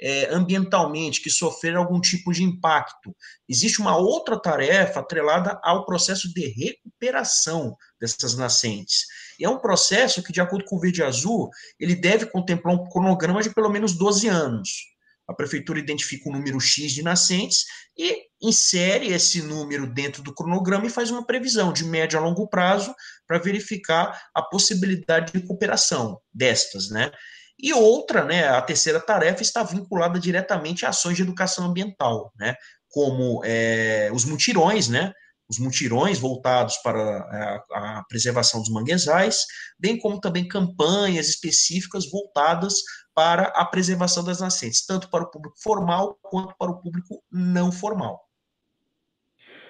é, 0.01 0.33
ambientalmente, 0.33 1.21
que 1.21 1.29
sofreram 1.29 1.81
algum 1.81 2.01
tipo 2.01 2.33
de 2.33 2.43
impacto. 2.43 3.15
Existe 3.47 3.79
uma 3.79 3.95
outra 3.95 4.41
tarefa 4.41 5.01
atrelada 5.01 5.59
ao 5.63 5.85
processo 5.85 6.33
de 6.33 6.47
recuperação 6.47 7.77
dessas 7.99 8.35
nascentes. 8.35 9.05
E 9.37 9.45
é 9.45 9.49
um 9.49 9.59
processo 9.59 10.23
que, 10.23 10.33
de 10.33 10.41
acordo 10.41 10.65
com 10.65 10.77
o 10.77 10.79
Verde 10.79 11.03
Azul, 11.03 11.51
ele 11.79 11.93
deve 11.93 12.25
contemplar 12.25 12.73
um 12.73 12.89
cronograma 12.89 13.43
de 13.43 13.53
pelo 13.53 13.69
menos 13.69 13.93
12 13.93 14.27
anos. 14.27 14.90
A 15.31 15.35
prefeitura 15.35 15.79
identifica 15.79 16.29
um 16.29 16.33
número 16.33 16.59
X 16.59 16.91
de 16.91 17.01
nascentes 17.01 17.65
e 17.97 18.23
insere 18.41 19.07
esse 19.07 19.41
número 19.41 19.87
dentro 19.87 20.21
do 20.21 20.33
cronograma 20.33 20.85
e 20.85 20.89
faz 20.89 21.09
uma 21.09 21.25
previsão 21.25 21.71
de 21.71 21.85
médio 21.85 22.19
a 22.19 22.21
longo 22.21 22.47
prazo 22.47 22.93
para 23.25 23.39
verificar 23.39 24.29
a 24.35 24.41
possibilidade 24.41 25.31
de 25.33 25.47
cooperação 25.47 26.19
destas, 26.33 26.89
né? 26.89 27.11
E 27.57 27.73
outra, 27.73 28.25
né, 28.25 28.47
a 28.47 28.61
terceira 28.61 28.99
tarefa 28.99 29.41
está 29.41 29.63
vinculada 29.63 30.19
diretamente 30.19 30.85
a 30.85 30.89
ações 30.89 31.15
de 31.15 31.21
educação 31.21 31.65
ambiental, 31.65 32.33
né, 32.35 32.55
como 32.89 33.41
é, 33.45 34.09
os 34.11 34.25
mutirões, 34.25 34.89
né, 34.89 35.13
os 35.51 35.59
mutirões 35.59 36.17
voltados 36.17 36.77
para 36.77 37.01
a, 37.01 37.99
a, 37.99 38.03
preservação 38.07 38.61
dos 38.61 38.69
manguezais, 38.69 39.45
bem 39.77 39.97
como 39.97 40.19
também 40.19 40.47
campanhas 40.47 41.27
específicas 41.27 42.09
voltadas 42.09 42.75
para 43.13 43.47
a 43.47 43.65
preservação 43.65 44.23
das 44.23 44.39
nascentes, 44.39 44.85
tanto 44.85 45.09
para 45.09 45.25
o 45.25 45.29
público 45.29 45.57
formal 45.61 46.17
quanto 46.21 46.55
para 46.57 46.71
o 46.71 46.79
público 46.81 47.21
não 47.29 47.69
formal. 47.69 48.21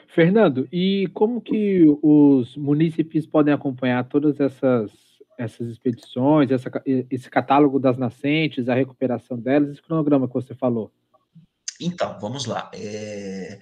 Fernando, 0.09 0.67
e 0.71 1.09
como 1.13 1.41
que 1.41 1.83
os 2.03 2.55
munícipes 2.55 3.25
podem 3.25 3.53
acompanhar 3.53 4.03
todas 4.03 4.39
essas, 4.39 4.91
essas 5.35 5.67
expedições, 5.67 6.51
essa, 6.51 6.69
esse 6.85 7.29
catálogo 7.29 7.79
das 7.79 7.97
nascentes, 7.97 8.69
a 8.69 8.75
recuperação 8.75 9.39
delas, 9.39 9.71
esse 9.71 9.81
cronograma 9.81 10.27
que 10.27 10.33
você 10.33 10.53
falou? 10.53 10.91
Então, 11.79 12.19
vamos 12.19 12.45
lá. 12.45 12.69
É... 12.75 13.57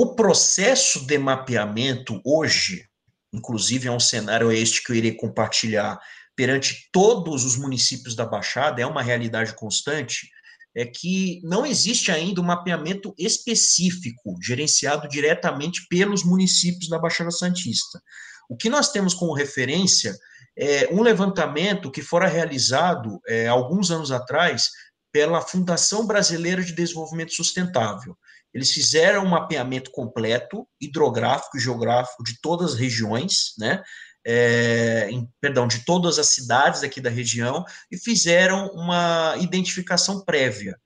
O 0.00 0.14
processo 0.14 1.04
de 1.04 1.18
mapeamento 1.18 2.22
hoje, 2.24 2.86
inclusive 3.32 3.88
é 3.88 3.90
um 3.90 3.98
cenário 3.98 4.52
este 4.52 4.80
que 4.80 4.92
eu 4.92 4.94
irei 4.94 5.12
compartilhar 5.12 5.98
perante 6.36 6.88
todos 6.92 7.44
os 7.44 7.56
municípios 7.56 8.14
da 8.14 8.24
Baixada, 8.24 8.80
é 8.80 8.86
uma 8.86 9.02
realidade 9.02 9.56
constante, 9.56 10.30
é 10.72 10.86
que 10.86 11.40
não 11.42 11.66
existe 11.66 12.12
ainda 12.12 12.40
um 12.40 12.44
mapeamento 12.44 13.12
específico, 13.18 14.36
gerenciado 14.40 15.08
diretamente 15.08 15.84
pelos 15.90 16.22
municípios 16.22 16.88
da 16.88 16.96
Baixada 16.96 17.32
Santista. 17.32 18.00
O 18.48 18.56
que 18.56 18.70
nós 18.70 18.92
temos 18.92 19.14
como 19.14 19.34
referência 19.34 20.16
é 20.56 20.88
um 20.92 21.02
levantamento 21.02 21.90
que 21.90 22.02
fora 22.02 22.28
realizado 22.28 23.20
é, 23.26 23.48
alguns 23.48 23.90
anos 23.90 24.12
atrás 24.12 24.68
pela 25.12 25.40
Fundação 25.40 26.06
Brasileira 26.06 26.62
de 26.62 26.72
Desenvolvimento 26.72 27.34
Sustentável. 27.34 28.16
Eles 28.52 28.72
fizeram 28.72 29.24
um 29.24 29.28
mapeamento 29.28 29.90
completo, 29.90 30.66
hidrográfico 30.80 31.56
e 31.56 31.60
geográfico 31.60 32.24
de 32.24 32.40
todas 32.40 32.72
as 32.72 32.78
regiões, 32.78 33.54
né? 33.58 33.82
é, 34.30 35.08
em, 35.10 35.26
perdão, 35.40 35.66
de 35.66 35.86
todas 35.86 36.18
as 36.18 36.28
cidades 36.28 36.82
aqui 36.82 37.00
da 37.00 37.08
região 37.08 37.64
e 37.90 37.96
fizeram 37.96 38.68
uma 38.74 39.34
identificação 39.38 40.22
prévia. 40.22 40.78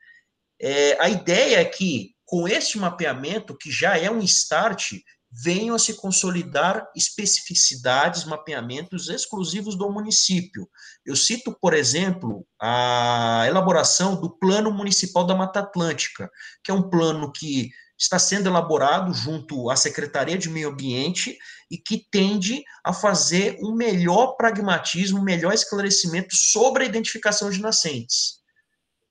É, 0.60 0.96
a 1.02 1.08
ideia 1.08 1.60
é 1.60 1.64
que, 1.64 2.14
com 2.24 2.46
este 2.46 2.78
mapeamento, 2.78 3.58
que 3.58 3.68
já 3.68 3.98
é 3.98 4.08
um 4.08 4.20
start, 4.20 4.92
venham 5.32 5.74
a 5.74 5.78
se 5.78 5.94
consolidar 5.94 6.86
especificidades, 6.94 8.24
mapeamentos 8.24 9.08
exclusivos 9.08 9.74
do 9.76 9.90
município. 9.90 10.68
Eu 11.06 11.16
cito, 11.16 11.56
por 11.58 11.72
exemplo, 11.72 12.46
a 12.60 13.44
elaboração 13.46 14.20
do 14.20 14.30
Plano 14.30 14.70
Municipal 14.70 15.24
da 15.24 15.34
Mata 15.34 15.60
Atlântica, 15.60 16.30
que 16.62 16.70
é 16.70 16.74
um 16.74 16.90
plano 16.90 17.32
que 17.32 17.70
está 17.98 18.18
sendo 18.18 18.48
elaborado 18.48 19.14
junto 19.14 19.70
à 19.70 19.76
Secretaria 19.76 20.36
de 20.36 20.50
Meio 20.50 20.70
Ambiente 20.70 21.38
e 21.70 21.78
que 21.78 22.04
tende 22.10 22.62
a 22.84 22.92
fazer 22.92 23.56
um 23.62 23.74
melhor 23.74 24.36
pragmatismo, 24.36 25.20
um 25.20 25.24
melhor 25.24 25.54
esclarecimento 25.54 26.34
sobre 26.34 26.82
a 26.84 26.86
identificação 26.86 27.48
de 27.48 27.60
nascentes. 27.60 28.42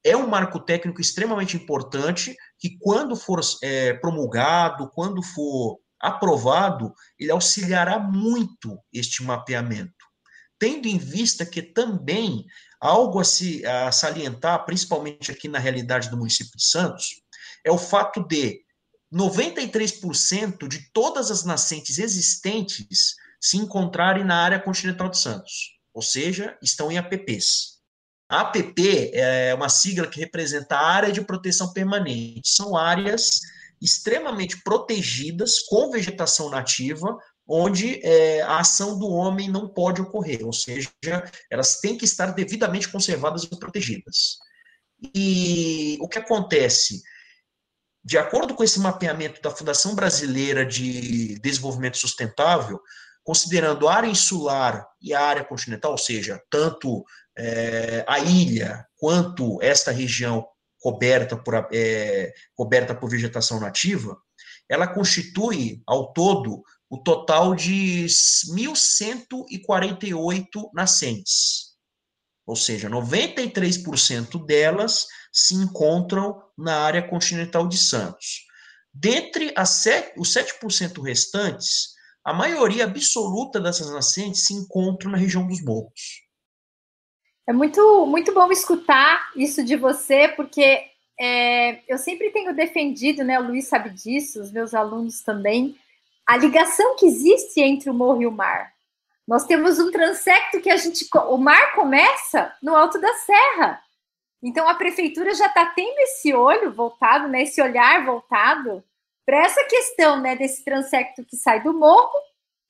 É 0.03 0.15
um 0.15 0.27
marco 0.27 0.59
técnico 0.59 0.99
extremamente 0.99 1.55
importante 1.55 2.35
que, 2.59 2.77
quando 2.79 3.15
for 3.15 3.39
é, 3.63 3.93
promulgado, 3.93 4.91
quando 4.93 5.23
for 5.23 5.79
aprovado, 6.01 6.93
ele 7.17 7.31
auxiliará 7.31 7.99
muito 7.99 8.79
este 8.91 9.23
mapeamento. 9.23 9.93
Tendo 10.57 10.87
em 10.87 10.97
vista 10.97 11.45
que 11.45 11.61
também 11.61 12.45
algo 12.79 13.19
a 13.19 13.23
se 13.23 13.65
a 13.65 13.91
salientar, 13.91 14.65
principalmente 14.65 15.31
aqui 15.31 15.47
na 15.47 15.59
realidade 15.59 16.09
do 16.09 16.17
município 16.17 16.57
de 16.57 16.65
Santos, 16.65 17.21
é 17.63 17.71
o 17.71 17.77
fato 17.77 18.25
de 18.27 18.61
93% 19.13 20.67
de 20.67 20.89
todas 20.91 21.29
as 21.29 21.43
nascentes 21.43 21.99
existentes 21.99 23.15
se 23.39 23.57
encontrarem 23.57 24.23
na 24.23 24.37
área 24.37 24.59
continental 24.59 25.09
de 25.09 25.17
Santos, 25.17 25.77
ou 25.93 26.01
seja, 26.01 26.57
estão 26.61 26.91
em 26.91 26.97
APPs. 26.97 27.81
APP 28.29 29.11
é 29.13 29.53
uma 29.53 29.67
sigla 29.67 30.07
que 30.07 30.19
representa 30.19 30.77
a 30.77 30.87
área 30.87 31.11
de 31.11 31.21
proteção 31.21 31.73
permanente. 31.73 32.49
São 32.49 32.77
áreas 32.77 33.41
extremamente 33.81 34.61
protegidas 34.63 35.59
com 35.59 35.89
vegetação 35.89 36.49
nativa, 36.49 37.17
onde 37.47 37.99
é, 38.05 38.41
a 38.41 38.59
ação 38.59 38.97
do 38.97 39.09
homem 39.09 39.49
não 39.49 39.67
pode 39.67 40.01
ocorrer, 40.01 40.45
ou 40.45 40.53
seja, 40.53 40.89
elas 41.49 41.79
têm 41.79 41.97
que 41.97 42.05
estar 42.05 42.27
devidamente 42.27 42.87
conservadas 42.87 43.43
e 43.43 43.59
protegidas. 43.59 44.37
E 45.15 45.97
o 45.99 46.07
que 46.07 46.19
acontece? 46.19 47.01
De 48.03 48.17
acordo 48.17 48.53
com 48.53 48.63
esse 48.63 48.79
mapeamento 48.79 49.41
da 49.41 49.51
Fundação 49.51 49.95
Brasileira 49.95 50.65
de 50.65 51.39
Desenvolvimento 51.39 51.97
Sustentável, 51.97 52.79
considerando 53.23 53.87
a 53.87 53.95
área 53.95 54.07
insular 54.07 54.87
e 55.01 55.13
a 55.13 55.21
área 55.21 55.43
continental, 55.43 55.91
ou 55.91 55.97
seja, 55.97 56.41
tanto 56.49 57.03
é, 57.37 58.03
a 58.07 58.19
ilha 58.19 58.85
quanto 58.97 59.61
esta 59.61 59.91
região 59.91 60.45
coberta 60.81 61.37
por, 61.37 61.69
é, 61.71 62.33
coberta 62.55 62.93
por 62.93 63.09
vegetação 63.09 63.57
nativa, 63.59 64.17
ela 64.67 64.87
constitui, 64.87 65.81
ao 65.85 66.11
todo, 66.11 66.61
o 66.89 66.97
total 66.97 67.55
de 67.55 68.05
1.148 68.05 70.69
nascentes. 70.73 71.71
Ou 72.45 72.55
seja, 72.55 72.89
93% 72.89 74.45
delas 74.45 75.07
se 75.31 75.55
encontram 75.55 76.41
na 76.57 76.79
área 76.79 77.07
continental 77.07 77.65
de 77.67 77.77
Santos. 77.77 78.45
Dentre 78.93 79.53
set, 79.65 80.13
os 80.17 80.33
7% 80.33 81.01
restantes, 81.01 81.91
a 82.25 82.33
maioria 82.33 82.83
absoluta 82.85 83.59
dessas 83.59 83.91
nascentes 83.91 84.45
se 84.45 84.53
encontram 84.53 85.11
na 85.11 85.17
região 85.17 85.47
dos 85.47 85.63
morros. 85.63 86.30
É 87.51 87.53
muito, 87.53 88.05
muito 88.05 88.33
bom 88.33 88.49
escutar 88.49 89.29
isso 89.35 89.61
de 89.61 89.75
você, 89.75 90.29
porque 90.29 90.85
é, 91.19 91.81
eu 91.85 91.97
sempre 91.97 92.29
tenho 92.29 92.55
defendido, 92.55 93.25
né? 93.25 93.37
O 93.41 93.43
Luiz 93.43 93.67
sabe 93.67 93.89
disso, 93.89 94.41
os 94.41 94.53
meus 94.53 94.73
alunos 94.73 95.19
também, 95.19 95.77
a 96.25 96.37
ligação 96.37 96.95
que 96.95 97.05
existe 97.05 97.59
entre 97.59 97.89
o 97.89 97.93
morro 97.93 98.21
e 98.21 98.25
o 98.25 98.31
mar. 98.31 98.71
Nós 99.27 99.45
temos 99.45 99.79
um 99.79 99.91
transecto 99.91 100.61
que 100.61 100.69
a 100.69 100.77
gente. 100.77 101.05
O 101.27 101.35
mar 101.35 101.75
começa 101.75 102.55
no 102.63 102.73
alto 102.73 103.01
da 103.01 103.13
serra. 103.15 103.81
Então 104.41 104.65
a 104.69 104.75
prefeitura 104.75 105.35
já 105.35 105.47
está 105.47 105.65
tendo 105.65 105.99
esse 105.99 106.33
olho 106.33 106.71
voltado, 106.71 107.27
né, 107.27 107.43
esse 107.43 107.61
olhar 107.61 108.05
voltado 108.05 108.81
para 109.25 109.43
essa 109.43 109.61
questão 109.65 110.21
né, 110.21 110.37
desse 110.37 110.63
transecto 110.63 111.25
que 111.25 111.35
sai 111.35 111.61
do 111.61 111.73
morro 111.73 112.17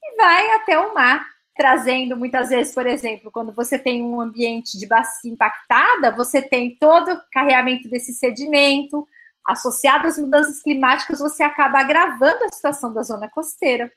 e 0.04 0.16
vai 0.18 0.56
até 0.56 0.80
o 0.80 0.92
mar 0.92 1.24
trazendo 1.56 2.16
muitas 2.16 2.50
vezes, 2.50 2.74
por 2.74 2.88
exemplo, 2.88 3.32
quando 3.32 3.52
você 3.52 3.78
tem 3.78 4.04
um 4.04 4.20
ambiente 4.22 4.78
de 4.78 4.88
bacia 4.88 5.32
impactada, 5.32 6.16
você 6.16 6.42
tem 6.42 6.78
todo 6.80 7.12
o 7.12 7.22
carreamento 7.32 7.90
desse 7.90 8.14
sedimento, 8.14 9.08
associado 9.48 10.08
às 10.08 10.18
mudanças 10.18 10.62
climáticas, 10.62 11.20
você 11.20 11.44
acaba 11.44 11.80
agravando 11.80 12.46
a 12.46 12.54
situação 12.54 12.94
da 12.94 13.04
zona 13.04 13.30
costeira. 13.30 13.92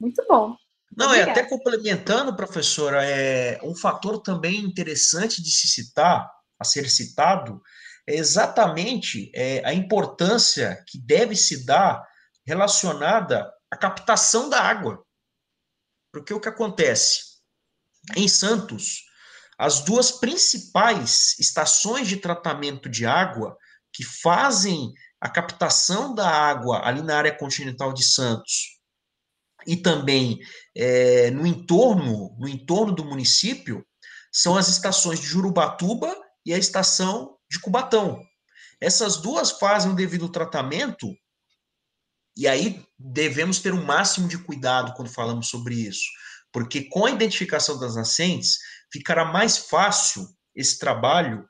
Muito 0.00 0.24
bom. 0.28 0.56
Não, 0.96 1.06
Obrigada. 1.06 1.30
é 1.30 1.32
até 1.32 1.48
complementando, 1.48 2.36
professora, 2.36 3.04
é 3.04 3.58
um 3.62 3.74
fator 3.74 4.20
também 4.20 4.60
interessante 4.60 5.42
de 5.42 5.50
se 5.50 5.68
citar, 5.68 6.30
a 6.58 6.64
ser 6.64 6.88
citado, 6.90 7.62
é 8.06 8.16
exatamente 8.16 9.30
é, 9.34 9.62
a 9.64 9.72
importância 9.72 10.82
que 10.88 10.98
deve 10.98 11.36
se 11.36 11.64
dar 11.64 12.04
relacionada 12.46 13.50
à 13.70 13.76
captação 13.76 14.50
da 14.50 14.60
água. 14.60 15.02
Porque 16.12 16.34
o 16.34 16.40
que 16.40 16.48
acontece? 16.48 17.32
Em 18.14 18.28
Santos, 18.28 19.04
as 19.58 19.80
duas 19.80 20.12
principais 20.12 21.38
estações 21.38 22.06
de 22.06 22.16
tratamento 22.18 22.88
de 22.88 23.06
água 23.06 23.56
que 23.92 24.04
fazem 24.04 24.92
a 25.20 25.28
captação 25.28 26.14
da 26.14 26.28
água 26.28 26.86
ali 26.86 27.02
na 27.02 27.16
área 27.16 27.36
continental 27.36 27.92
de 27.92 28.04
Santos 28.04 28.80
e 29.66 29.76
também 29.76 30.40
é, 30.76 31.30
no 31.30 31.46
entorno 31.46 32.36
no 32.38 32.48
entorno 32.48 32.92
do 32.92 33.04
município 33.04 33.86
são 34.32 34.56
as 34.56 34.68
estações 34.68 35.20
de 35.20 35.26
Jurubatuba 35.26 36.14
e 36.44 36.52
a 36.52 36.58
estação 36.58 37.36
de 37.50 37.60
Cubatão. 37.60 38.20
Essas 38.80 39.18
duas 39.18 39.52
fazem 39.52 39.92
o 39.92 39.94
devido 39.94 40.28
tratamento 40.28 41.14
e 42.36 42.48
aí 42.48 42.84
devemos 42.98 43.60
ter 43.60 43.74
um 43.74 43.84
máximo 43.84 44.28
de 44.28 44.38
cuidado 44.38 44.94
quando 44.94 45.10
falamos 45.10 45.48
sobre 45.48 45.74
isso, 45.74 46.06
porque 46.52 46.84
com 46.84 47.06
a 47.06 47.10
identificação 47.10 47.78
das 47.78 47.96
nascentes 47.96 48.58
ficará 48.92 49.24
mais 49.24 49.58
fácil 49.58 50.26
esse 50.54 50.78
trabalho 50.78 51.48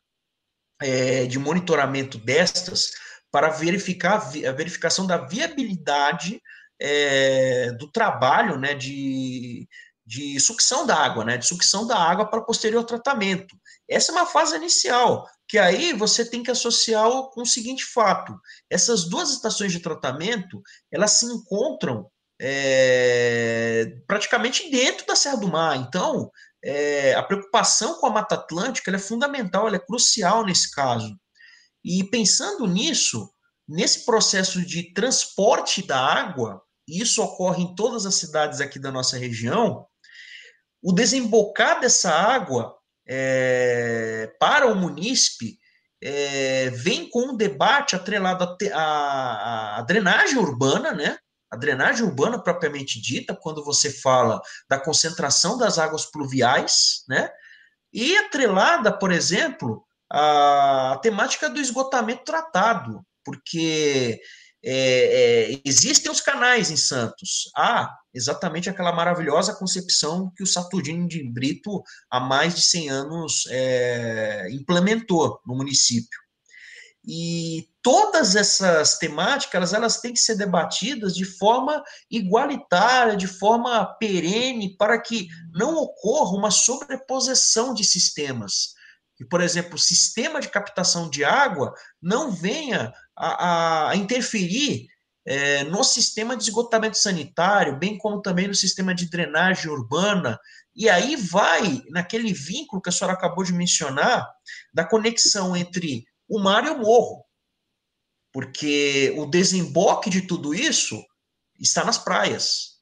é, 0.80 1.26
de 1.26 1.38
monitoramento 1.38 2.18
destas 2.18 2.90
para 3.30 3.48
verificar 3.48 4.14
a 4.14 4.52
verificação 4.52 5.06
da 5.06 5.16
viabilidade 5.16 6.40
é, 6.80 7.72
do 7.72 7.90
trabalho 7.90 8.58
né, 8.58 8.74
de, 8.74 9.68
de 10.04 10.38
sucção 10.40 10.84
da 10.84 10.96
água, 10.96 11.24
né, 11.24 11.36
de 11.36 11.46
sucção 11.46 11.86
da 11.86 11.96
água 11.96 12.28
para 12.28 12.42
posterior 12.42 12.84
tratamento. 12.84 13.56
Essa 13.88 14.12
é 14.12 14.14
uma 14.14 14.26
fase 14.26 14.56
inicial, 14.56 15.26
que 15.52 15.58
aí 15.58 15.92
você 15.92 16.24
tem 16.24 16.42
que 16.42 16.50
associar 16.50 17.06
com 17.24 17.42
o 17.42 17.46
seguinte 17.46 17.84
fato: 17.84 18.34
essas 18.70 19.04
duas 19.04 19.28
estações 19.28 19.70
de 19.70 19.80
tratamento 19.80 20.62
elas 20.90 21.10
se 21.10 21.26
encontram 21.26 22.10
é, 22.40 23.98
praticamente 24.06 24.70
dentro 24.70 25.06
da 25.06 25.14
Serra 25.14 25.36
do 25.36 25.48
Mar. 25.48 25.76
Então, 25.76 26.30
é, 26.64 27.12
a 27.12 27.22
preocupação 27.22 28.00
com 28.00 28.06
a 28.06 28.10
Mata 28.10 28.36
Atlântica 28.36 28.90
é 28.90 28.98
fundamental, 28.98 29.66
ela 29.66 29.76
é 29.76 29.86
crucial 29.86 30.42
nesse 30.42 30.70
caso. 30.70 31.14
E 31.84 32.02
pensando 32.04 32.66
nisso, 32.66 33.30
nesse 33.68 34.06
processo 34.06 34.64
de 34.64 34.94
transporte 34.94 35.86
da 35.86 36.00
água, 36.00 36.62
isso 36.88 37.22
ocorre 37.22 37.62
em 37.62 37.74
todas 37.74 38.06
as 38.06 38.14
cidades 38.14 38.62
aqui 38.62 38.78
da 38.78 38.90
nossa 38.90 39.18
região, 39.18 39.86
o 40.82 40.94
desembocar 40.94 41.78
dessa 41.78 42.10
água 42.10 42.74
é, 43.06 44.32
para 44.38 44.66
o 44.66 44.74
munícipe 44.74 45.58
é, 46.02 46.70
vem 46.70 47.08
com 47.08 47.32
um 47.32 47.36
debate 47.36 47.94
atrelado 47.94 48.56
à, 48.72 49.84
drenagem 49.86 50.38
urbana, 50.38 50.92
né? 50.92 51.16
A 51.50 51.56
drenagem 51.56 52.04
urbana 52.04 52.42
propriamente 52.42 53.00
dita, 53.00 53.36
quando 53.36 53.64
você 53.64 53.90
fala 53.90 54.40
da 54.68 54.80
concentração 54.80 55.56
das 55.56 55.78
águas 55.78 56.06
pluviais, 56.06 57.04
né? 57.08 57.30
E 57.92 58.16
atrelada, 58.16 58.90
por 58.90 59.12
exemplo, 59.12 59.84
à 60.10 60.98
temática 61.02 61.48
do 61.48 61.60
esgotamento 61.60 62.24
tratado, 62.24 63.04
porque 63.24 64.20
é, 64.64 65.52
é, 65.54 65.60
existem 65.64 66.10
os 66.10 66.20
canais 66.20 66.70
em 66.70 66.76
Santos. 66.76 67.50
Há 67.56 67.92
exatamente 68.14 68.70
aquela 68.70 68.92
maravilhosa 68.92 69.54
concepção 69.54 70.30
que 70.36 70.42
o 70.42 70.46
Saturnino 70.46 71.08
de 71.08 71.22
Brito, 71.28 71.82
há 72.10 72.20
mais 72.20 72.54
de 72.54 72.62
100 72.62 72.90
anos, 72.90 73.44
é, 73.50 74.48
implementou 74.52 75.40
no 75.46 75.56
município. 75.56 76.22
E 77.04 77.68
todas 77.82 78.36
essas 78.36 78.96
temáticas, 78.98 79.54
elas, 79.54 79.72
elas 79.72 80.00
têm 80.00 80.12
que 80.12 80.20
ser 80.20 80.36
debatidas 80.36 81.16
de 81.16 81.24
forma 81.24 81.82
igualitária, 82.08 83.16
de 83.16 83.26
forma 83.26 83.84
perene, 83.98 84.76
para 84.76 85.00
que 85.00 85.26
não 85.52 85.76
ocorra 85.76 86.36
uma 86.36 86.52
sobreposição 86.52 87.74
de 87.74 87.82
sistemas. 87.82 88.74
E, 89.18 89.24
por 89.24 89.40
exemplo, 89.40 89.74
o 89.74 89.78
sistema 89.78 90.40
de 90.40 90.48
captação 90.48 91.10
de 91.10 91.24
água 91.24 91.74
não 92.00 92.30
venha 92.30 92.92
a, 93.16 93.90
a 93.90 93.96
interferir 93.96 94.86
é, 95.24 95.64
no 95.64 95.84
sistema 95.84 96.36
de 96.36 96.44
esgotamento 96.44 96.98
sanitário, 96.98 97.78
bem 97.78 97.96
como 97.96 98.20
também 98.20 98.48
no 98.48 98.54
sistema 98.54 98.94
de 98.94 99.08
drenagem 99.08 99.70
urbana, 99.70 100.38
e 100.74 100.88
aí 100.88 101.16
vai 101.16 101.82
naquele 101.90 102.32
vínculo 102.32 102.80
que 102.80 102.88
a 102.88 102.92
senhora 102.92 103.16
acabou 103.16 103.44
de 103.44 103.52
mencionar, 103.52 104.28
da 104.72 104.84
conexão 104.84 105.56
entre 105.56 106.04
o 106.28 106.40
mar 106.40 106.64
e 106.66 106.70
o 106.70 106.78
morro. 106.78 107.24
Porque 108.32 109.14
o 109.18 109.26
desemboque 109.26 110.08
de 110.08 110.22
tudo 110.22 110.54
isso 110.54 111.02
está 111.60 111.84
nas 111.84 111.98
praias, 111.98 112.78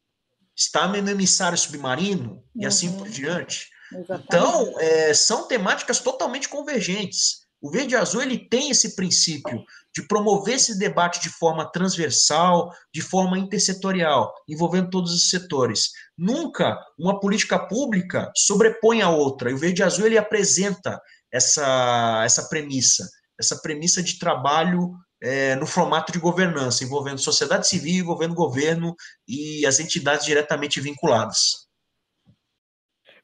está 0.56 0.86
no 0.86 0.96
emissário 0.96 1.58
submarino 1.58 2.34
uhum. 2.54 2.62
e 2.62 2.66
assim 2.66 2.92
por 2.92 3.06
uhum. 3.06 3.12
diante. 3.12 3.68
Exatamente. 3.92 4.24
Então, 4.26 4.80
é, 4.80 5.12
são 5.12 5.48
temáticas 5.48 5.98
totalmente 5.98 6.48
convergentes. 6.48 7.39
O 7.60 7.70
Verde 7.70 7.94
Azul 7.94 8.22
ele 8.22 8.38
tem 8.38 8.70
esse 8.70 8.96
princípio 8.96 9.62
de 9.94 10.06
promover 10.06 10.54
esse 10.54 10.78
debate 10.78 11.20
de 11.20 11.28
forma 11.28 11.70
transversal, 11.70 12.72
de 12.94 13.02
forma 13.02 13.38
intersetorial, 13.38 14.32
envolvendo 14.48 14.88
todos 14.88 15.12
os 15.12 15.28
setores. 15.28 15.90
Nunca 16.16 16.78
uma 16.98 17.20
política 17.20 17.58
pública 17.58 18.32
sobrepõe 18.36 19.02
a 19.02 19.10
outra. 19.10 19.50
E 19.50 19.54
o 19.54 19.58
Verde 19.58 19.82
Azul 19.82 20.06
ele 20.06 20.16
apresenta 20.16 21.00
essa, 21.30 22.22
essa 22.24 22.48
premissa, 22.48 23.08
essa 23.38 23.60
premissa 23.60 24.02
de 24.02 24.18
trabalho 24.18 24.92
é, 25.22 25.54
no 25.56 25.66
formato 25.66 26.12
de 26.12 26.18
governança, 26.18 26.82
envolvendo 26.82 27.18
sociedade 27.18 27.68
civil, 27.68 28.02
envolvendo 28.02 28.34
governo 28.34 28.94
e 29.28 29.66
as 29.66 29.80
entidades 29.80 30.24
diretamente 30.24 30.80
vinculadas. 30.80 31.68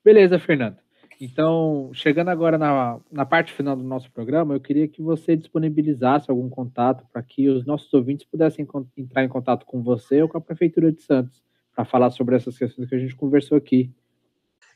Beleza, 0.04 0.38
Fernando. 0.38 0.85
Então, 1.20 1.90
chegando 1.94 2.28
agora 2.28 2.58
na, 2.58 3.00
na 3.10 3.24
parte 3.24 3.52
final 3.52 3.74
do 3.74 3.82
nosso 3.82 4.10
programa, 4.10 4.54
eu 4.54 4.60
queria 4.60 4.86
que 4.86 5.00
você 5.00 5.34
disponibilizasse 5.34 6.30
algum 6.30 6.48
contato 6.48 7.06
para 7.10 7.22
que 7.22 7.48
os 7.48 7.64
nossos 7.64 7.92
ouvintes 7.94 8.26
pudessem 8.26 8.66
entrar 8.96 9.24
em 9.24 9.28
contato 9.28 9.64
com 9.64 9.82
você 9.82 10.22
ou 10.22 10.28
com 10.28 10.36
a 10.36 10.40
Prefeitura 10.40 10.92
de 10.92 11.02
Santos 11.02 11.42
para 11.74 11.84
falar 11.84 12.10
sobre 12.10 12.36
essas 12.36 12.58
questões 12.58 12.88
que 12.88 12.94
a 12.94 12.98
gente 12.98 13.16
conversou 13.16 13.56
aqui. 13.56 13.90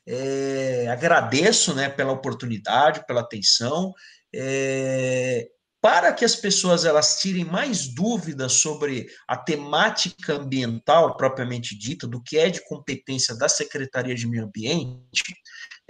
É, 0.07 0.89
agradeço 0.89 1.75
né, 1.75 1.89
pela 1.89 2.13
oportunidade, 2.13 3.07
pela 3.07 3.21
atenção. 3.21 3.93
É, 4.35 5.51
para 5.81 6.13
que 6.13 6.25
as 6.25 6.37
pessoas 6.37 6.85
elas 6.85 7.21
tirem 7.21 7.45
mais 7.45 7.89
dúvidas 7.89 8.53
sobre 8.55 9.09
a 9.27 9.37
temática 9.37 10.35
ambiental 10.35 11.17
propriamente 11.17 11.77
dita, 11.77 12.07
do 12.07 12.23
que 12.23 12.37
é 12.37 12.51
de 12.51 12.63
competência 12.65 13.35
da 13.35 13.49
Secretaria 13.49 14.15
de 14.15 14.27
Meio 14.27 14.45
Ambiente, 14.45 15.25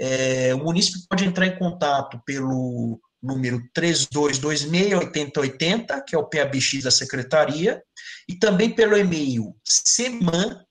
é, 0.01 0.55
o 0.55 0.65
município 0.65 1.03
pode 1.07 1.27
entrar 1.27 1.47
em 1.47 1.59
contato 1.59 2.19
pelo 2.25 2.99
número 3.23 3.61
32268080, 3.77 6.03
que 6.07 6.17
é 6.17 6.19
o 6.19 6.25
PABX 6.25 6.85
da 6.85 6.91
Secretaria, 6.91 7.83
e 8.27 8.39
também 8.39 8.75
pelo 8.75 8.97
e-mail 8.97 9.55
seman, 9.63 10.65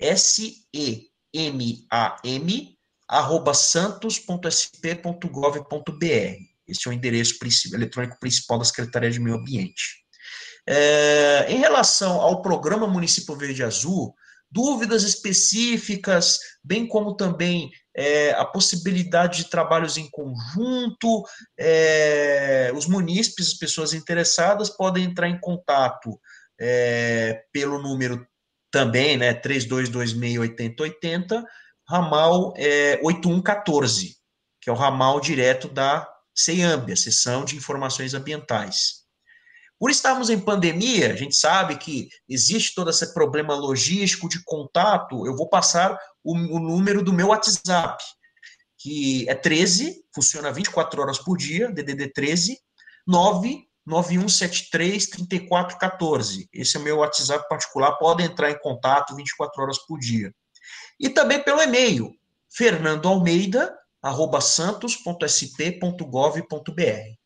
S-E-M-A-M, 0.00 1.12
arroba 3.06 3.52
santos.sp.gov.br. 3.52 6.38
Esse 6.66 6.86
é 6.86 6.90
o 6.90 6.92
endereço 6.92 7.36
eletrônico 7.74 8.18
principal 8.18 8.58
da 8.58 8.64
Secretaria 8.64 9.10
de 9.10 9.20
Meio 9.20 9.36
Ambiente. 9.36 9.98
É, 10.66 11.44
em 11.50 11.58
relação 11.58 12.18
ao 12.20 12.40
programa 12.40 12.86
Município 12.86 13.36
Verde 13.36 13.62
Azul, 13.62 14.14
dúvidas 14.50 15.02
específicas, 15.02 16.38
bem 16.64 16.86
como 16.86 17.16
também 17.16 17.70
é, 17.96 18.32
a 18.32 18.44
possibilidade 18.44 19.44
de 19.44 19.50
trabalhos 19.50 19.96
em 19.96 20.08
conjunto, 20.10 21.24
é, 21.58 22.70
os 22.74 22.86
munícipes, 22.86 23.48
as 23.48 23.54
pessoas 23.54 23.92
interessadas, 23.92 24.70
podem 24.70 25.04
entrar 25.04 25.28
em 25.28 25.40
contato 25.40 26.18
é, 26.60 27.42
pelo 27.52 27.82
número 27.82 28.26
também, 28.70 29.16
né, 29.16 29.34
32268080, 29.34 31.42
ramal 31.88 32.52
é, 32.56 33.00
8114, 33.02 34.16
que 34.60 34.68
é 34.68 34.72
o 34.72 34.76
ramal 34.76 35.20
direto 35.20 35.68
da 35.68 36.08
CEAMB, 36.34 36.92
a 36.92 36.96
Seção 36.96 37.44
de 37.44 37.56
Informações 37.56 38.14
Ambientais. 38.14 38.97
Por 39.78 39.90
estarmos 39.90 40.28
em 40.28 40.40
pandemia, 40.40 41.12
a 41.12 41.16
gente 41.16 41.36
sabe 41.36 41.76
que 41.76 42.08
existe 42.28 42.74
todo 42.74 42.90
esse 42.90 43.14
problema 43.14 43.54
logístico 43.54 44.28
de 44.28 44.42
contato. 44.42 45.24
Eu 45.24 45.36
vou 45.36 45.48
passar 45.48 45.96
o, 46.24 46.32
o 46.32 46.58
número 46.58 47.00
do 47.02 47.12
meu 47.12 47.28
WhatsApp, 47.28 48.02
que 48.76 49.24
é 49.28 49.36
13, 49.36 50.04
funciona 50.12 50.50
24 50.50 51.00
horas 51.00 51.18
por 51.18 51.36
dia, 51.36 51.70
DDD 51.70 52.12
13, 52.12 52.58
99173 53.06 55.10
3414. 55.10 56.48
Esse 56.52 56.76
é 56.76 56.80
o 56.80 56.82
meu 56.82 56.96
WhatsApp 56.98 57.48
particular, 57.48 57.92
pode 57.98 58.24
entrar 58.24 58.50
em 58.50 58.58
contato 58.58 59.14
24 59.14 59.62
horas 59.62 59.78
por 59.78 60.00
dia. 60.00 60.34
E 60.98 61.08
também 61.08 61.40
pelo 61.40 61.62
e-mail, 61.62 62.12
Fernando 62.50 63.06
Almeida, 63.06 63.78
arroba 64.02 64.40
santos.sp.gov.br. 64.40 67.18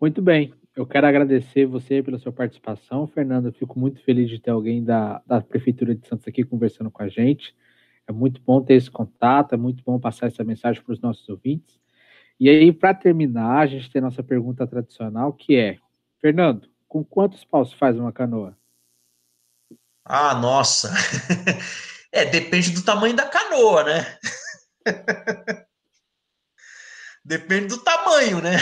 Muito 0.00 0.22
bem. 0.22 0.59
Eu 0.80 0.86
quero 0.86 1.06
agradecer 1.06 1.66
você 1.66 2.02
pela 2.02 2.18
sua 2.18 2.32
participação, 2.32 3.06
Fernando. 3.06 3.44
Eu 3.48 3.52
fico 3.52 3.78
muito 3.78 4.02
feliz 4.02 4.30
de 4.30 4.38
ter 4.38 4.50
alguém 4.50 4.82
da, 4.82 5.20
da 5.26 5.42
Prefeitura 5.42 5.94
de 5.94 6.08
Santos 6.08 6.26
aqui 6.26 6.42
conversando 6.42 6.90
com 6.90 7.02
a 7.02 7.08
gente. 7.08 7.54
É 8.08 8.12
muito 8.12 8.40
bom 8.40 8.62
ter 8.62 8.76
esse 8.76 8.90
contato, 8.90 9.52
é 9.54 9.58
muito 9.58 9.84
bom 9.84 10.00
passar 10.00 10.28
essa 10.28 10.42
mensagem 10.42 10.82
para 10.82 10.94
os 10.94 11.00
nossos 11.02 11.28
ouvintes. 11.28 11.78
E 12.40 12.48
aí, 12.48 12.72
para 12.72 12.94
terminar, 12.94 13.58
a 13.58 13.66
gente 13.66 13.90
tem 13.90 14.00
a 14.00 14.06
nossa 14.06 14.22
pergunta 14.22 14.66
tradicional, 14.66 15.34
que 15.34 15.54
é: 15.54 15.76
Fernando, 16.18 16.66
com 16.88 17.04
quantos 17.04 17.44
paus 17.44 17.74
faz 17.74 17.98
uma 17.98 18.10
canoa? 18.10 18.56
Ah, 20.02 20.34
nossa! 20.34 20.90
É, 22.12 22.24
depende 22.24 22.72
do 22.72 22.82
tamanho 22.82 23.14
da 23.14 23.24
canoa, 23.28 23.84
né? 23.84 24.18
Depende 27.24 27.68
do 27.68 27.78
tamanho, 27.84 28.42
né? 28.42 28.56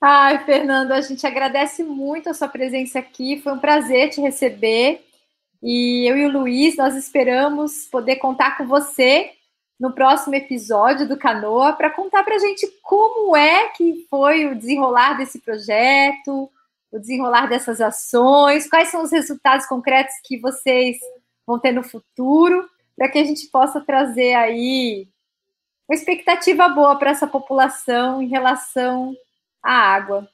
Ai, 0.00 0.44
Fernando, 0.44 0.92
a 0.92 1.00
gente 1.00 1.26
agradece 1.26 1.82
muito 1.82 2.28
a 2.28 2.34
sua 2.34 2.48
presença 2.48 2.98
aqui. 2.98 3.40
Foi 3.40 3.52
um 3.52 3.58
prazer 3.58 4.10
te 4.10 4.20
receber. 4.20 5.04
E 5.62 6.08
eu 6.08 6.16
e 6.16 6.26
o 6.26 6.32
Luiz, 6.32 6.76
nós 6.76 6.94
esperamos 6.94 7.86
poder 7.86 8.16
contar 8.16 8.58
com 8.58 8.66
você 8.66 9.32
no 9.80 9.92
próximo 9.92 10.34
episódio 10.34 11.08
do 11.08 11.18
Canoa 11.18 11.72
para 11.72 11.90
contar 11.90 12.24
para 12.24 12.36
a 12.36 12.38
gente 12.38 12.66
como 12.82 13.36
é 13.36 13.68
que 13.70 14.06
foi 14.10 14.46
o 14.46 14.54
desenrolar 14.54 15.14
desse 15.14 15.40
projeto, 15.40 16.50
o 16.90 16.98
desenrolar 16.98 17.46
dessas 17.46 17.80
ações, 17.80 18.68
quais 18.68 18.88
são 18.88 19.02
os 19.02 19.10
resultados 19.10 19.66
concretos 19.66 20.14
que 20.24 20.38
vocês 20.38 20.98
vão 21.46 21.58
ter 21.58 21.72
no 21.72 21.82
futuro 21.82 22.68
para 22.96 23.08
que 23.08 23.18
a 23.18 23.24
gente 23.24 23.46
possa 23.48 23.80
trazer 23.80 24.34
aí 24.34 25.08
uma 25.88 25.94
expectativa 25.94 26.68
boa 26.68 26.98
para 26.98 27.10
essa 27.10 27.26
população 27.26 28.20
em 28.20 28.28
relação 28.28 29.14
à 29.66 29.94
água. 29.94 30.28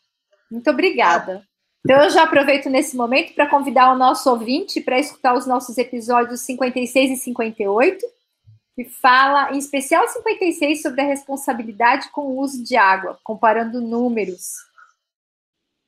Muito 0.50 0.68
obrigada. 0.70 1.42
Então, 1.84 2.00
eu 2.04 2.10
já 2.10 2.22
aproveito 2.22 2.70
nesse 2.70 2.96
momento 2.96 3.34
para 3.34 3.48
convidar 3.48 3.92
o 3.92 3.98
nosso 3.98 4.30
ouvinte 4.30 4.80
para 4.80 5.00
escutar 5.00 5.34
os 5.34 5.46
nossos 5.46 5.76
episódios 5.78 6.40
56 6.42 7.10
e 7.10 7.16
58, 7.16 8.06
que 8.76 8.84
fala, 8.84 9.52
em 9.52 9.58
especial 9.58 10.06
56, 10.06 10.80
sobre 10.80 11.00
a 11.00 11.06
responsabilidade 11.06 12.10
com 12.12 12.22
o 12.22 12.38
uso 12.38 12.62
de 12.62 12.76
água, 12.76 13.18
comparando 13.24 13.80
números. 13.80 14.52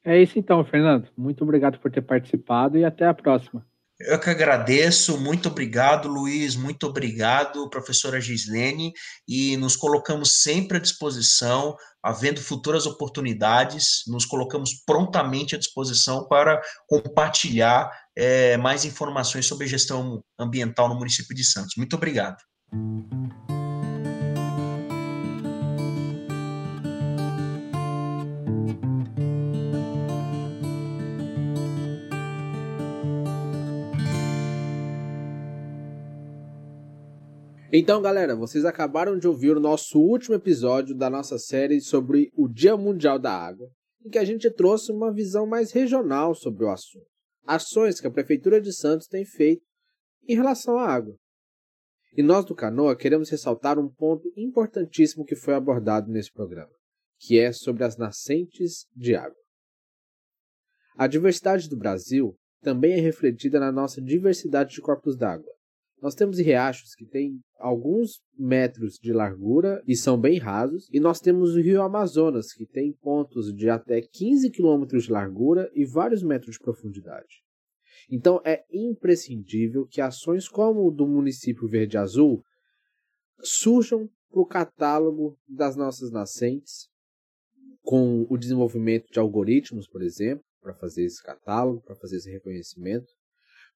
É 0.04 0.20
isso 0.20 0.38
então, 0.38 0.64
Fernando. 0.64 1.08
Muito 1.16 1.44
obrigado 1.44 1.78
por 1.78 1.90
ter 1.90 2.02
participado 2.02 2.76
e 2.76 2.84
até 2.84 3.06
a 3.06 3.14
próxima. 3.14 3.64
Eu 4.00 4.18
que 4.18 4.28
agradeço, 4.28 5.16
muito 5.18 5.48
obrigado, 5.48 6.08
Luiz, 6.08 6.56
muito 6.56 6.84
obrigado, 6.84 7.70
professora 7.70 8.20
Gislene, 8.20 8.92
e 9.26 9.56
nos 9.56 9.76
colocamos 9.76 10.42
sempre 10.42 10.78
à 10.78 10.80
disposição, 10.80 11.76
havendo 12.02 12.40
futuras 12.40 12.86
oportunidades, 12.86 14.02
nos 14.08 14.26
colocamos 14.26 14.82
prontamente 14.84 15.54
à 15.54 15.58
disposição 15.58 16.26
para 16.26 16.60
compartilhar 16.88 17.88
é, 18.16 18.56
mais 18.56 18.84
informações 18.84 19.46
sobre 19.46 19.68
gestão 19.68 20.24
ambiental 20.36 20.88
no 20.88 20.96
município 20.96 21.34
de 21.34 21.44
Santos. 21.44 21.74
Muito 21.76 21.94
obrigado. 21.94 22.36
Então, 37.76 38.00
galera, 38.00 38.36
vocês 38.36 38.64
acabaram 38.64 39.18
de 39.18 39.26
ouvir 39.26 39.56
o 39.56 39.60
nosso 39.60 39.98
último 39.98 40.36
episódio 40.36 40.94
da 40.94 41.10
nossa 41.10 41.40
série 41.40 41.80
sobre 41.80 42.30
o 42.36 42.46
Dia 42.46 42.76
Mundial 42.76 43.18
da 43.18 43.32
Água, 43.32 43.68
em 44.04 44.10
que 44.10 44.16
a 44.16 44.24
gente 44.24 44.48
trouxe 44.48 44.92
uma 44.92 45.12
visão 45.12 45.44
mais 45.44 45.72
regional 45.72 46.36
sobre 46.36 46.64
o 46.64 46.70
assunto. 46.70 47.08
Ações 47.44 47.98
que 47.98 48.06
a 48.06 48.12
Prefeitura 48.12 48.60
de 48.60 48.72
Santos 48.72 49.08
tem 49.08 49.24
feito 49.24 49.64
em 50.28 50.36
relação 50.36 50.78
à 50.78 50.86
água. 50.86 51.16
E 52.16 52.22
nós 52.22 52.44
do 52.44 52.54
Canoa 52.54 52.94
queremos 52.94 53.28
ressaltar 53.28 53.76
um 53.76 53.88
ponto 53.88 54.32
importantíssimo 54.36 55.24
que 55.24 55.34
foi 55.34 55.54
abordado 55.54 56.08
nesse 56.12 56.30
programa, 56.30 56.70
que 57.18 57.40
é 57.40 57.50
sobre 57.50 57.82
as 57.82 57.96
nascentes 57.96 58.86
de 58.94 59.16
água. 59.16 59.42
A 60.96 61.08
diversidade 61.08 61.68
do 61.68 61.76
Brasil 61.76 62.36
também 62.62 62.92
é 62.92 63.00
refletida 63.00 63.58
na 63.58 63.72
nossa 63.72 64.00
diversidade 64.00 64.74
de 64.74 64.80
corpos 64.80 65.16
d'água. 65.16 65.53
Nós 66.04 66.14
temos 66.14 66.38
riachos 66.38 66.94
que 66.94 67.06
têm 67.06 67.40
alguns 67.58 68.20
metros 68.38 68.98
de 69.00 69.10
largura 69.10 69.82
e 69.88 69.96
são 69.96 70.20
bem 70.20 70.38
rasos, 70.38 70.86
e 70.92 71.00
nós 71.00 71.18
temos 71.18 71.56
o 71.56 71.60
rio 71.62 71.80
Amazonas, 71.80 72.52
que 72.52 72.66
tem 72.66 72.92
pontos 72.92 73.50
de 73.54 73.70
até 73.70 74.02
15 74.02 74.50
quilômetros 74.50 75.04
de 75.04 75.12
largura 75.12 75.70
e 75.72 75.86
vários 75.86 76.22
metros 76.22 76.56
de 76.56 76.58
profundidade. 76.58 77.42
Então 78.10 78.38
é 78.44 78.66
imprescindível 78.70 79.86
que 79.86 80.02
ações 80.02 80.46
como 80.46 80.86
o 80.86 80.90
do 80.90 81.06
município 81.06 81.66
Verde 81.66 81.96
Azul 81.96 82.44
surjam 83.40 84.06
para 84.28 84.42
o 84.42 84.46
catálogo 84.46 85.38
das 85.48 85.74
nossas 85.74 86.10
nascentes, 86.10 86.86
com 87.80 88.26
o 88.28 88.36
desenvolvimento 88.36 89.10
de 89.10 89.18
algoritmos, 89.18 89.88
por 89.88 90.02
exemplo, 90.02 90.44
para 90.60 90.74
fazer 90.74 91.06
esse 91.06 91.22
catálogo, 91.22 91.80
para 91.80 91.96
fazer 91.96 92.18
esse 92.18 92.30
reconhecimento, 92.30 93.10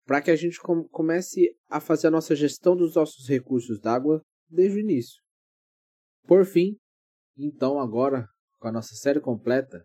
para 0.09 0.23
que 0.23 0.31
a 0.31 0.37
gente 0.37 0.59
comece 0.90 1.55
a 1.68 1.79
fazer 1.81 2.07
a 2.07 2.11
nossa 2.11 2.35
gestão 2.35 2.75
dos 2.75 2.94
nossos 2.94 3.29
recursos 3.29 3.79
d'água 3.79 4.23
desde 4.49 4.79
o 4.79 4.81
início. 4.81 5.23
Por 6.27 6.47
fim, 6.47 6.79
então 7.37 7.79
agora, 7.79 8.27
com 8.59 8.68
a 8.68 8.73
nossa 8.73 8.94
série 8.94 9.21
completa, 9.21 9.85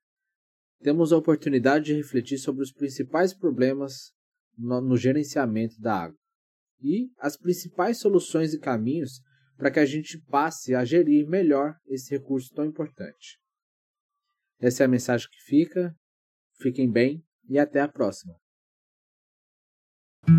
temos 0.80 1.12
a 1.12 1.18
oportunidade 1.18 1.88
de 1.88 1.96
refletir 1.96 2.38
sobre 2.38 2.64
os 2.64 2.72
principais 2.72 3.34
problemas 3.34 4.14
no, 4.58 4.80
no 4.80 4.96
gerenciamento 4.96 5.78
da 5.82 6.04
água 6.04 6.18
e 6.80 7.12
as 7.18 7.36
principais 7.36 7.98
soluções 7.98 8.54
e 8.54 8.60
caminhos 8.60 9.20
para 9.58 9.72
que 9.72 9.80
a 9.82 9.86
gente 9.86 10.18
passe 10.30 10.74
a 10.74 10.86
gerir 10.86 11.28
melhor 11.28 11.76
esse 11.86 12.12
recurso 12.12 12.50
tão 12.54 12.64
importante. 12.64 13.38
Essa 14.58 14.84
é 14.84 14.86
a 14.86 14.90
mensagem 14.90 15.28
que 15.30 15.42
fica. 15.44 15.94
Fiquem 16.62 16.90
bem 16.90 17.22
e 17.50 17.60
até 17.60 17.82
a 17.82 17.90
próxima. 17.90 18.42
O 20.26 20.32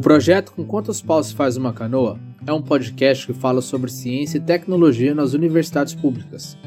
projeto 0.00 0.52
Com 0.52 0.64
Quantos 0.64 1.00
Paus 1.00 1.30
Faz 1.30 1.56
Uma 1.56 1.72
Canoa 1.72 2.18
é 2.44 2.52
um 2.52 2.60
podcast 2.60 3.24
que 3.24 3.32
fala 3.32 3.60
sobre 3.60 3.88
ciência 3.88 4.38
e 4.38 4.40
tecnologia 4.40 5.14
nas 5.14 5.32
universidades 5.32 5.94
públicas. 5.94 6.58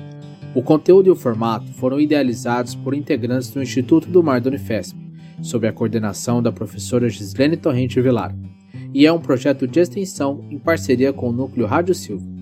O 0.53 0.63
conteúdo 0.63 1.08
e 1.08 1.12
o 1.12 1.17
formato 1.17 1.67
foram 1.73 1.99
idealizados 1.99 2.75
por 2.75 2.93
integrantes 2.93 3.49
do 3.49 3.62
Instituto 3.62 4.08
do 4.08 4.23
Mar 4.23 4.39
da 4.39 4.49
Unifesp, 4.49 4.97
sob 5.41 5.67
a 5.67 5.73
coordenação 5.73 6.41
da 6.41 6.51
professora 6.51 7.10
Gislene 7.10 7.58
Torrente 7.58 7.99
Vilar, 7.99 8.34
e 8.93 9.05
é 9.05 9.12
um 9.12 9.19
projeto 9.19 9.67
de 9.67 9.81
extensão 9.81 10.45
em 10.49 10.58
parceria 10.58 11.12
com 11.12 11.29
o 11.29 11.34
Núcleo 11.34 11.67
Rádio 11.67 11.93
Silva. 11.93 12.35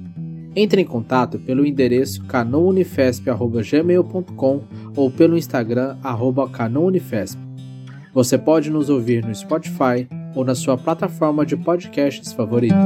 Entre 0.56 0.82
em 0.82 0.86
contato 0.86 1.39
pelo 1.39 1.66
endereço 1.66 2.24
canounifesp.gmail.com 2.26 4.62
ou 4.96 5.10
pelo 5.10 5.36
Instagram 5.38 5.98
arroba 6.04 6.48
canounifesp. 6.48 7.39
Você 8.13 8.38
pode 8.38 8.70
nos 8.70 8.89
ouvir 8.89 9.26
no 9.26 9.34
Spotify 9.34 10.08
ou 10.36 10.46
na 10.46 10.54
sua 10.54 10.78
plataforma 10.78 11.44
de 11.46 11.58
podcasts 11.58 12.32
favorita. 12.32 12.78